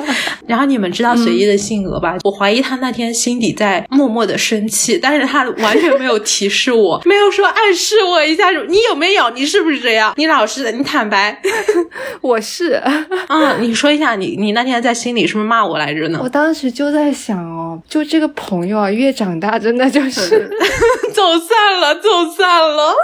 [0.46, 2.16] 然后你们知道随意的性格吧？
[2.24, 9.28] 我怀疑他那天心底在默默的生气，但是他完全没有提示我，没有说暗示我一下，你有没有？
[9.30, 10.12] 你是不是这样？
[10.16, 11.40] 你老实的，你坦白。
[12.20, 12.80] 我是。
[13.28, 16.20] 嗯， 你说一下，你你那天在心里是不是骂我来着呢？
[16.22, 20.50] 我当时就在想哦，就这个朋友啊，越长大真的就是
[21.12, 22.94] 走散了，走散了。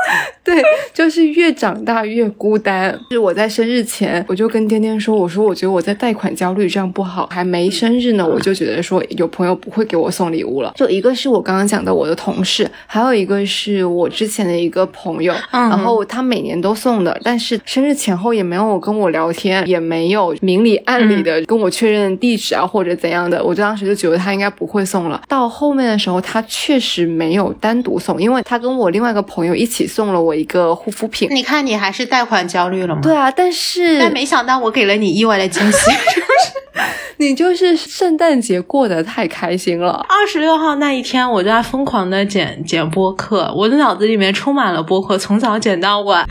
[0.48, 0.62] 对，
[0.94, 2.98] 就是越长大越孤单。
[3.10, 7.26] 是我在生日前，我就跟天天说，我说我觉得我在贷款焦虑，这样不好。
[7.30, 10.72] 还没生日呢，我就觉得说有朋友不会给我送礼物了。
[10.74, 19.58] 就一个是我刚刚讲的我的同事，还有一个是我之前的一个朋友，然后他每年都送的，但是生日前后也没有跟我聊天。
[19.68, 25.20] 也没有明里暗里的跟我确认地址啊，或者怎样的，我就当时就觉得他应该不会送了。
[25.28, 31.28] 到后面的时候，他确实没有单独送，因为他跟我另外一个朋友一起送了我一个护肤品。
[31.30, 33.00] 你看，你还是贷款焦虑了吗？
[33.02, 35.78] 对啊，但是但没想到我给了你意外的惊喜？
[37.20, 40.06] 你就是圣诞节过得太开心了。
[40.08, 46.24] 二十六号那一天，我就在疯狂的剪剪播客，我的脑子里面充满了播客，从早剪到晚。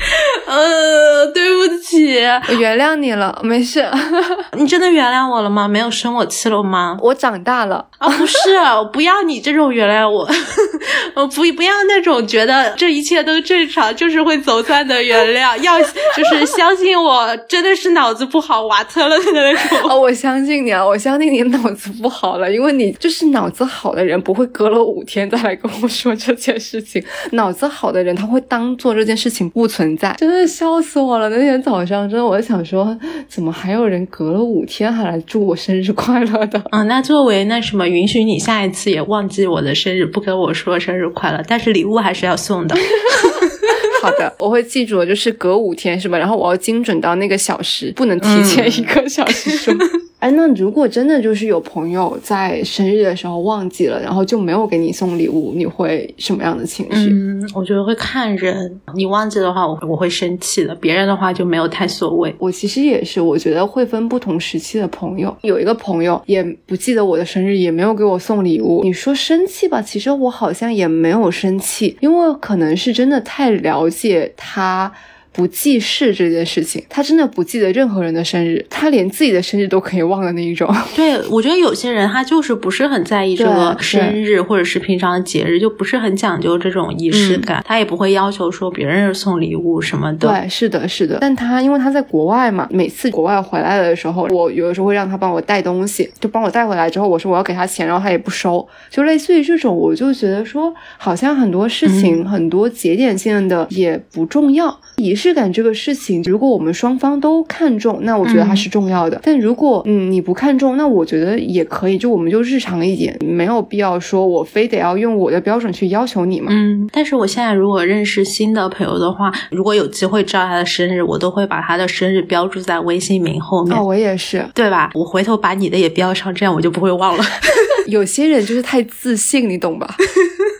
[0.47, 3.85] 呃，对不起，我原谅你了，没事。
[4.57, 5.67] 你真的原谅我了吗？
[5.67, 6.97] 没有生我气了吗？
[7.01, 8.07] 我长大了啊！
[8.07, 10.25] 不是，我不要你这种原谅我，
[11.15, 15.57] 我不不要那种觉得这一切都正常，就是会走散的原谅。
[15.61, 15.77] 要
[16.15, 19.89] 就是相信我，真的是脑子不好，瓦特了的那种。
[19.89, 27.03] 哦，我相信你啊，我相信你脑子不好了，因为你就是脑子好的人，不会隔了五天再来跟我说这件事情。
[27.31, 30.15] 脑子好的人，他会当做这件事情不存在。
[30.19, 31.29] 真的笑死我了！
[31.29, 32.95] 那天早上，真的我想说，
[33.27, 36.61] 怎么还有人隔了五天还来祝我生日快乐的？
[36.69, 42.75] 啊，那作为那什么，允许你下一次也忘记我的生日，不跟我说生日快乐，但是礼物还是要送的。
[43.99, 46.19] 好的，我会记住，就是隔五天是吧？
[46.19, 49.73] 然后我要精准到那个小时，不能提前一个小时说。
[50.19, 57.11] 哎，那如果真的就是有朋友在生日的时候忘记了，然后就没有给你送礼物，你会什么样的情绪？
[57.11, 58.79] 嗯，我觉得会看人。
[58.95, 62.33] 你忘记的话，我我会生气的；别人的话就没有太所谓。
[62.39, 65.35] 我其实也是，我觉得会分不同时期的朋友。
[65.43, 68.81] 有一个朋友也不记得我的生日，也没有给我送礼物。
[68.83, 74.91] 你说生气吧，其实我好像也没有生气，因为可能是真的太了解他。
[75.37, 80.67] 不记事这件事情，他真的不记得任何人的生日，他连自己的生日都可以忘的那一种。
[80.95, 90.27] 对，我觉得有些人他就是不是很在意这个生日，或者是平常的节日，就不是很讲究这种仪式感，他也不会要求说别人送礼物什么的。
[90.27, 91.19] 对，是的，是的。
[91.21, 104.79] 但他因为他在国外嘛，每次国外回来的时候，我有的时候会让他帮我带东西，就帮我带回来之后，我说我要给他钱，然后他也不收，就类似于这种，我就觉得说，好像很多事情，很多节点性的也不重要。
[104.95, 109.19] 仪式感这个事情，如果我们双方都看重，那我觉得它是重要的。
[109.23, 116.47] 但如果嗯你不看重，那我觉得也可以，就我们就日常一点，没有必要说我非得要用我的标准去要求你嘛。
[116.51, 123.77] 嗯，但是我现在如果认识新的朋友的话，如果有机会知道他的生日，我都会把他的生日标注在微信名后面。
[123.77, 124.91] 哦，我也是，对吧？
[124.93, 127.23] 我回头把你的也标上，这样我就不会忘了。
[127.87, 129.95] 有些人就是太自信，你懂吧？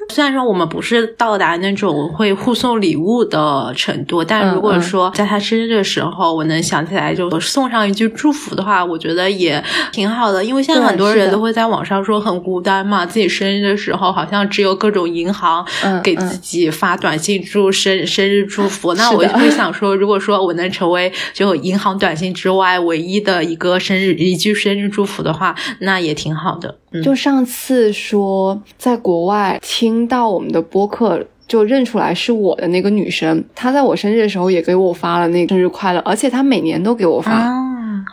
[0.10, 10.44] 虽然说我们不是到达那种会互送礼物的程度，但如果说在他生日的时候，我能想起来就送上一句祝福的话，我觉得也挺好的。
[10.44, 15.66] 因为现在很多人都会在网上说很孤单嘛，自己生日的时候好像只有各种银行
[16.04, 18.94] 给自己发短信祝生生日祝福。
[18.96, 26.76] 那我会想说，如果说我能成为就银行短信之外唯一的一个生日一句生日祝福的话，那也挺好的。
[27.04, 37.32] 就上次说在国外听到我们的播客，就认出来是我的那个女生，她在我生日的时候也给我发了那个生日快乐，而且她每年都给我发，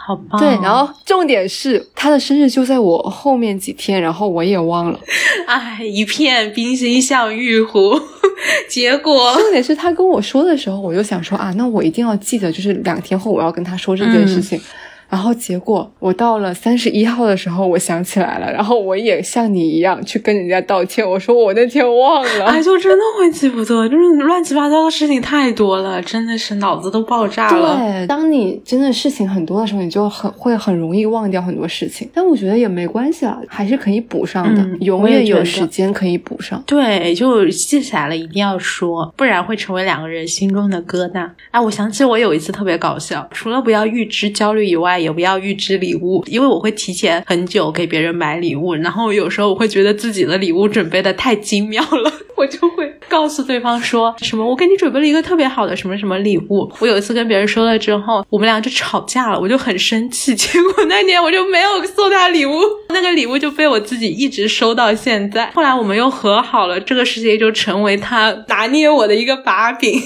[0.06, 0.40] 好棒。
[0.40, 4.98] 对，然后重点是她的生日就在我后面几天，然后我也忘了，
[5.46, 7.98] 哎，一片冰心向玉壶。
[8.68, 14.60] 结果重点是她跟我说的时候，我就想说啊，那我一定要记得，就是两天后我要跟她说这件事情。
[15.08, 27.76] 然后结果我到了三十一号的时候，我想起来了，然后我也像你一样去跟人家道歉，我说我那天忘了，哎，就真的会记不得，就是乱七八糟的事情太多了，真的是脑子都爆炸了。
[27.76, 36.60] 对，当你真的事情很多的时候，你就很会很容易忘掉很多事情，但我觉得也没关系啊，还是可以补上的，永远有时间可以补上。
[36.66, 41.28] 对，就记起来了，一定要说，不然会成为两个人心中的疙瘩。
[41.50, 44.93] 哎，我想起我有一次特别搞笑，除了不要预知焦虑以外。
[44.98, 56.70] 也不要预支礼物，因为我会提前很久给别人买礼物，然后有时候我会觉得自己的礼物准备的太精妙了， 我就会告诉对方说什么我给你准备了一个特别好的什么什么礼物。
[56.80, 65.50] 我有一次跟别人说了之后，我们俩就吵架了，我就很生气， 结果那年我就没有送他礼物，那个礼物就被我自己一直收到现在。
[65.54, 70.00] 后来我们又和好了，这个事情就成为他拿捏我的一个把柄。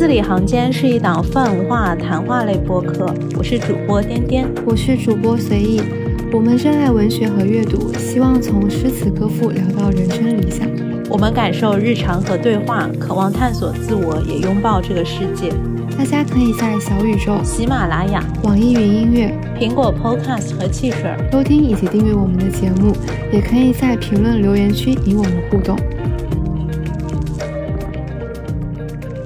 [0.00, 5.82] 字里行间是一档泛文化谈话类播客，我是主播颠颠，我是主播随意，
[6.32, 10.66] 我们热爱文学和阅读，希望从诗词歌赋聊到人生理想。
[11.10, 15.52] 我们感受日常和对话，渴望探索自我，也拥抱这个世界。
[15.98, 22.96] 大家可以在小宇宙、喜马拉雅、网易云音乐、苹果 Podcast 和汽水收听以及订阅我们的节目，
[23.30, 25.76] 也可以在评论留言区与我们互动。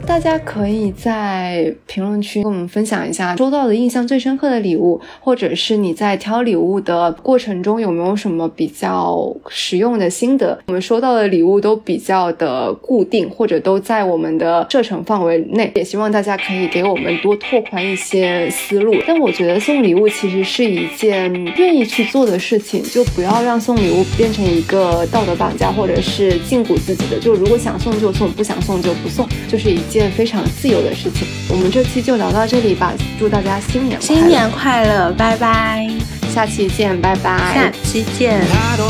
[0.07, 10.59] 大家可以在评论区跟我们分享一下收到的印象最深刻的礼物，或者是你在挑礼物的过程中有没有什么比较实用的心得。
[10.67, 18.95] 我们收到的礼物都比较的固定，或者都在我们的射程范围内，也希望大家可以给我们多拓宽一些思路。
[19.07, 27.19] 但我觉得送礼物其实是一件愿意去做的事情，就不要让送礼物变成一个道德绑架，或者是禁锢自己的。
[27.19, 31.29] 就如果想送就送，不想送就不送，就是一件非常自由的事情。
[31.49, 35.89] 我们这期就聊到这里吧，祝大家新年新年快乐，拜拜，
[36.35, 38.41] 下期见，拜拜，下期见。
[38.41, 38.85] 太多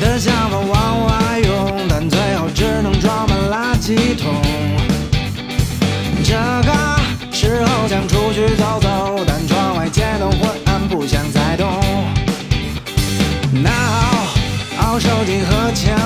[0.00, 4.32] 的想法往外涌，但最后只能装满垃圾桶。
[6.22, 6.72] 这个
[7.32, 11.66] 时候想出去走走，但窗外街灯昏暗，不想再动。
[13.64, 13.70] 拿
[14.76, 15.96] 好手机和钱